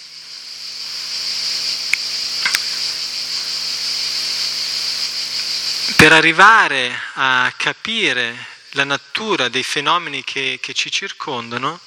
per 5.96 6.14
arrivare 6.14 7.02
a 7.16 7.52
capire 7.58 8.46
la 8.74 8.84
natura 8.84 9.50
dei 9.50 9.64
fenomeni 9.64 10.24
che, 10.24 10.60
che 10.62 10.76
ci 10.76 10.92
circondano 10.92 11.80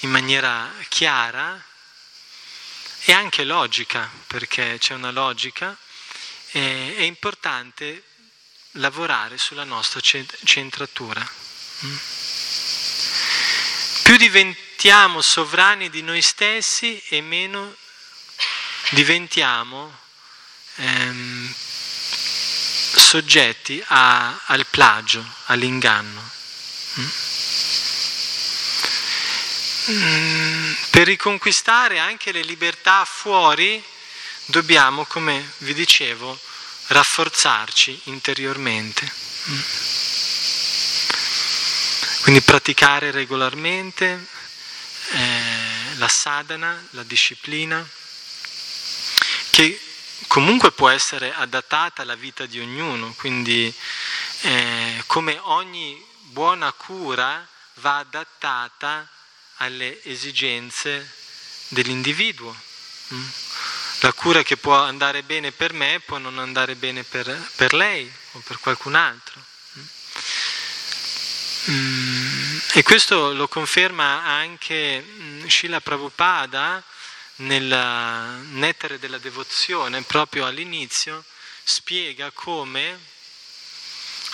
in 0.00 0.10
maniera 0.10 0.72
chiara 0.88 1.62
e 3.04 3.12
anche 3.12 3.44
logica, 3.44 4.10
perché 4.26 4.76
c'è 4.78 4.94
una 4.94 5.10
logica, 5.10 5.76
è, 6.50 6.58
importante 6.58 8.04
lavorare 8.72 9.38
sulla 9.38 9.64
nostra 9.64 10.00
centratura. 10.00 11.26
Più 14.02 14.16
diventiamo 14.16 15.20
sovrani 15.20 15.90
di 15.90 16.02
noi 16.02 16.22
stessi 16.22 17.02
e 17.08 17.20
meno 17.20 17.74
diventiamo 18.90 19.98
ehm, 20.76 21.54
soggetti 22.96 23.82
a, 23.88 24.42
al 24.46 24.66
plagio, 24.66 25.26
all'inganno. 25.46 26.30
Per 29.88 31.06
riconquistare 31.06 31.98
anche 31.98 32.30
le 32.30 32.42
libertà 32.42 33.06
fuori 33.06 33.82
dobbiamo, 34.44 35.06
come 35.06 35.52
vi 35.58 35.72
dicevo, 35.72 36.38
rafforzarci 36.88 38.02
interiormente. 38.04 39.10
Quindi 42.20 42.42
praticare 42.42 43.10
regolarmente 43.10 44.26
eh, 45.12 45.96
la 45.96 46.08
sadhana, 46.08 46.86
la 46.90 47.02
disciplina, 47.04 47.82
che 49.48 49.80
comunque 50.26 50.70
può 50.70 50.90
essere 50.90 51.32
adattata 51.32 52.02
alla 52.02 52.14
vita 52.14 52.44
di 52.44 52.60
ognuno, 52.60 53.14
quindi 53.16 53.74
eh, 54.42 55.02
come 55.06 55.38
ogni 55.44 56.04
buona 56.24 56.70
cura 56.72 57.48
va 57.76 57.96
adattata 57.96 59.08
alle 59.58 60.02
esigenze 60.04 61.14
dell'individuo. 61.68 62.54
Mm? 63.14 63.26
La 64.00 64.12
cura 64.12 64.42
che 64.42 64.56
può 64.56 64.76
andare 64.76 65.22
bene 65.22 65.50
per 65.50 65.72
me 65.72 66.00
può 66.04 66.18
non 66.18 66.38
andare 66.38 66.76
bene 66.76 67.02
per, 67.02 67.50
per 67.56 67.72
lei 67.74 68.10
o 68.32 68.38
per 68.40 68.58
qualcun 68.60 68.94
altro. 68.94 69.44
Mm, 71.70 72.58
e 72.72 72.82
questo 72.82 73.34
lo 73.34 73.48
conferma 73.48 74.24
anche 74.24 75.04
mm, 75.04 75.46
Srila 75.48 75.80
Prabhupada 75.80 76.82
nel 77.36 77.64
Nettere 78.50 78.98
della 78.98 79.18
Devozione, 79.18 80.02
proprio 80.02 80.46
all'inizio, 80.46 81.24
spiega 81.62 82.30
come 82.30 82.98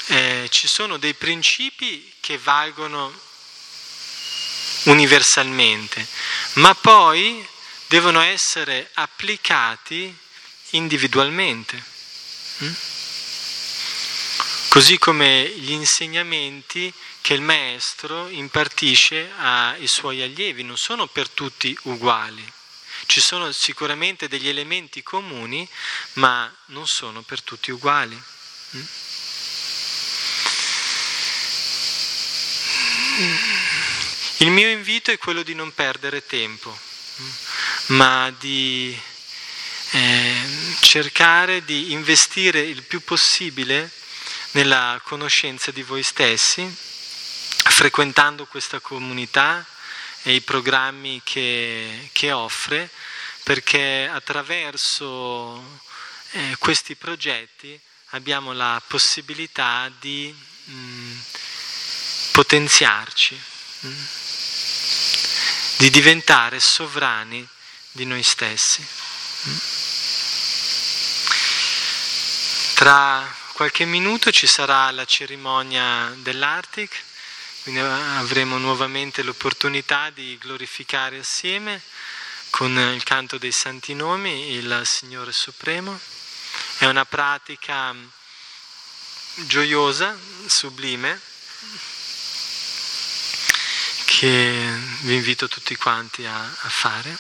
eh, 0.07 0.49
ci 0.51 0.69
sono 0.69 0.97
dei 0.97 1.15
principi 1.15 2.13
che 2.21 2.39
valgono 2.39 3.13
universalmente, 4.85 6.07
ma 6.55 6.75
poi 6.75 7.47
devono 7.87 8.21
essere 8.21 8.91
applicati 8.95 10.17
individualmente. 10.71 11.83
Mm? 12.63 12.73
Così 14.69 14.99
come 14.99 15.49
gli 15.57 15.71
insegnamenti 15.71 16.93
che 17.21 17.35
il 17.35 17.41
maestro 17.41 18.29
impartisce 18.29 19.31
ai 19.39 19.87
suoi 19.87 20.21
allievi, 20.21 20.65
non 20.65 20.77
sono 20.77 21.07
per 21.07 21.29
tutti 21.29 21.77
uguali. 21.83 22.45
Ci 23.07 23.21
sono 23.21 23.53
sicuramente 23.53 24.29
degli 24.29 24.49
elementi 24.49 25.03
comuni, 25.03 25.69
ma 26.15 26.53
non 26.67 26.87
sono 26.87 27.23
per 27.23 27.43
tutti 27.43 27.71
uguali. 27.71 28.21
Il 34.45 34.51
mio 34.51 34.69
invito 34.69 35.11
è 35.11 35.17
quello 35.17 35.43
di 35.43 35.55
non 35.55 35.73
perdere 35.73 36.27
tempo, 36.27 36.79
ma 37.87 38.31
di 38.39 38.95
eh, 39.93 40.77
cercare 40.81 41.65
di 41.65 41.93
investire 41.93 42.61
il 42.61 42.83
più 42.83 43.03
possibile 43.03 43.91
nella 44.51 45.01
conoscenza 45.03 45.71
di 45.71 45.83
voi 45.83 46.03
stessi 46.03 46.63
frequentando 47.71 48.45
questa 48.45 48.81
comunità 48.81 49.65
e 50.25 50.35
i 50.35 50.43
programmi 50.43 51.23
che, 51.25 52.11
che 52.13 52.31
offre, 52.31 52.91
perché 53.45 54.07
attraverso 54.13 55.81
eh, 56.33 56.55
questi 56.59 56.97
progetti 56.97 57.81
abbiamo 58.09 58.53
la 58.53 58.83
possibilità 58.87 59.91
di 59.99 60.35
mh, 60.65 60.75
mm, 60.75 61.19
potenziarci, 62.33 63.41
mh, 63.81 63.89
di 65.85 65.91
diventare 65.91 66.61
sovrani 66.61 67.47
di 67.93 68.07
noi 68.07 68.23
stessi. 68.23 68.83
Tra 72.73 73.37
qualche 73.53 73.85
minuto 73.85 74.31
ci 74.31 74.47
sarà 74.47 74.91
la 74.93 75.05
cerimonia 75.05 76.11
dell'Artic 76.17 77.03
quindi 77.65 77.81
avremo 77.83 78.57
nuovamente 78.57 79.23
l'opportunità 79.23 80.09
di 80.09 80.39
glorificare 80.39 81.19
assieme 81.19 81.83
con 82.49 82.75
il 82.79 83.03
canto 83.03 83.37
dei 83.37 83.53
santi 83.53 83.93
nomi 83.93 84.53
il 84.53 84.81
Signore 84.85 85.33
Supremo. 85.33 86.01
È 86.79 86.87
una 86.87 87.05
pratica 87.05 87.95
gioiosa, 89.35 90.17
sublime, 90.47 91.21
che 94.17 94.65
vi 95.01 95.15
invito 95.15 95.49
tutti 95.49 95.75
quanti 95.75 96.25
a, 96.25 96.41
a 96.41 96.69
fare. 96.69 97.19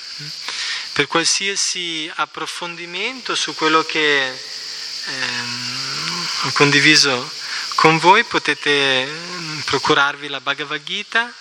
Per 0.93 1.09
qualsiasi 1.09 2.09
approfondimento 2.15 3.35
su 3.35 3.53
quello 3.57 3.83
che 3.83 4.29
ehm, 4.29 6.29
ho 6.43 6.53
condiviso 6.53 7.29
con 7.75 7.99
voi 7.99 8.23
potete 8.23 9.07
mm, 9.07 9.61
procurarvi 9.61 10.29
la 10.29 10.41
Bhagavad 10.41 10.85
Gita 10.85 11.35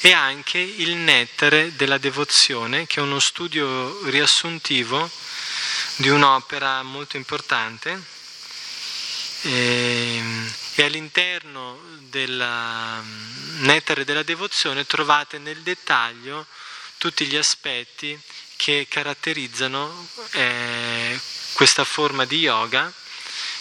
e 0.00 0.12
anche 0.12 0.58
il 0.58 0.96
Nettare 0.96 1.76
della 1.76 1.98
Devozione, 1.98 2.86
che 2.86 3.00
è 3.00 3.02
uno 3.02 3.20
studio 3.20 4.08
riassuntivo 4.08 5.10
di 5.96 6.08
un'opera 6.08 6.82
molto 6.82 7.18
importante. 7.18 8.02
E, 9.42 10.22
e 10.74 10.82
all'interno 10.82 11.91
del 12.12 13.00
mm, 13.02 13.64
Nettare 13.64 14.04
della 14.04 14.22
Devozione 14.22 14.84
trovate 14.84 15.38
nel 15.38 15.62
dettaglio 15.62 16.46
tutti 16.98 17.24
gli 17.24 17.36
aspetti 17.36 18.18
che 18.56 18.86
caratterizzano 18.88 20.08
eh, 20.32 21.18
questa 21.54 21.84
forma 21.84 22.26
di 22.26 22.38
yoga 22.38 22.92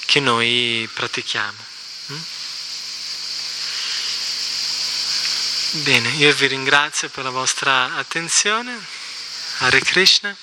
che 0.05 0.19
noi 0.19 0.87
pratichiamo. 0.93 1.69
Bene, 5.71 6.09
io 6.09 6.33
vi 6.33 6.47
ringrazio 6.47 7.07
per 7.07 7.23
la 7.23 7.29
vostra 7.29 7.95
attenzione. 7.95 8.77
Hare 9.59 9.79
Krishna. 9.79 10.35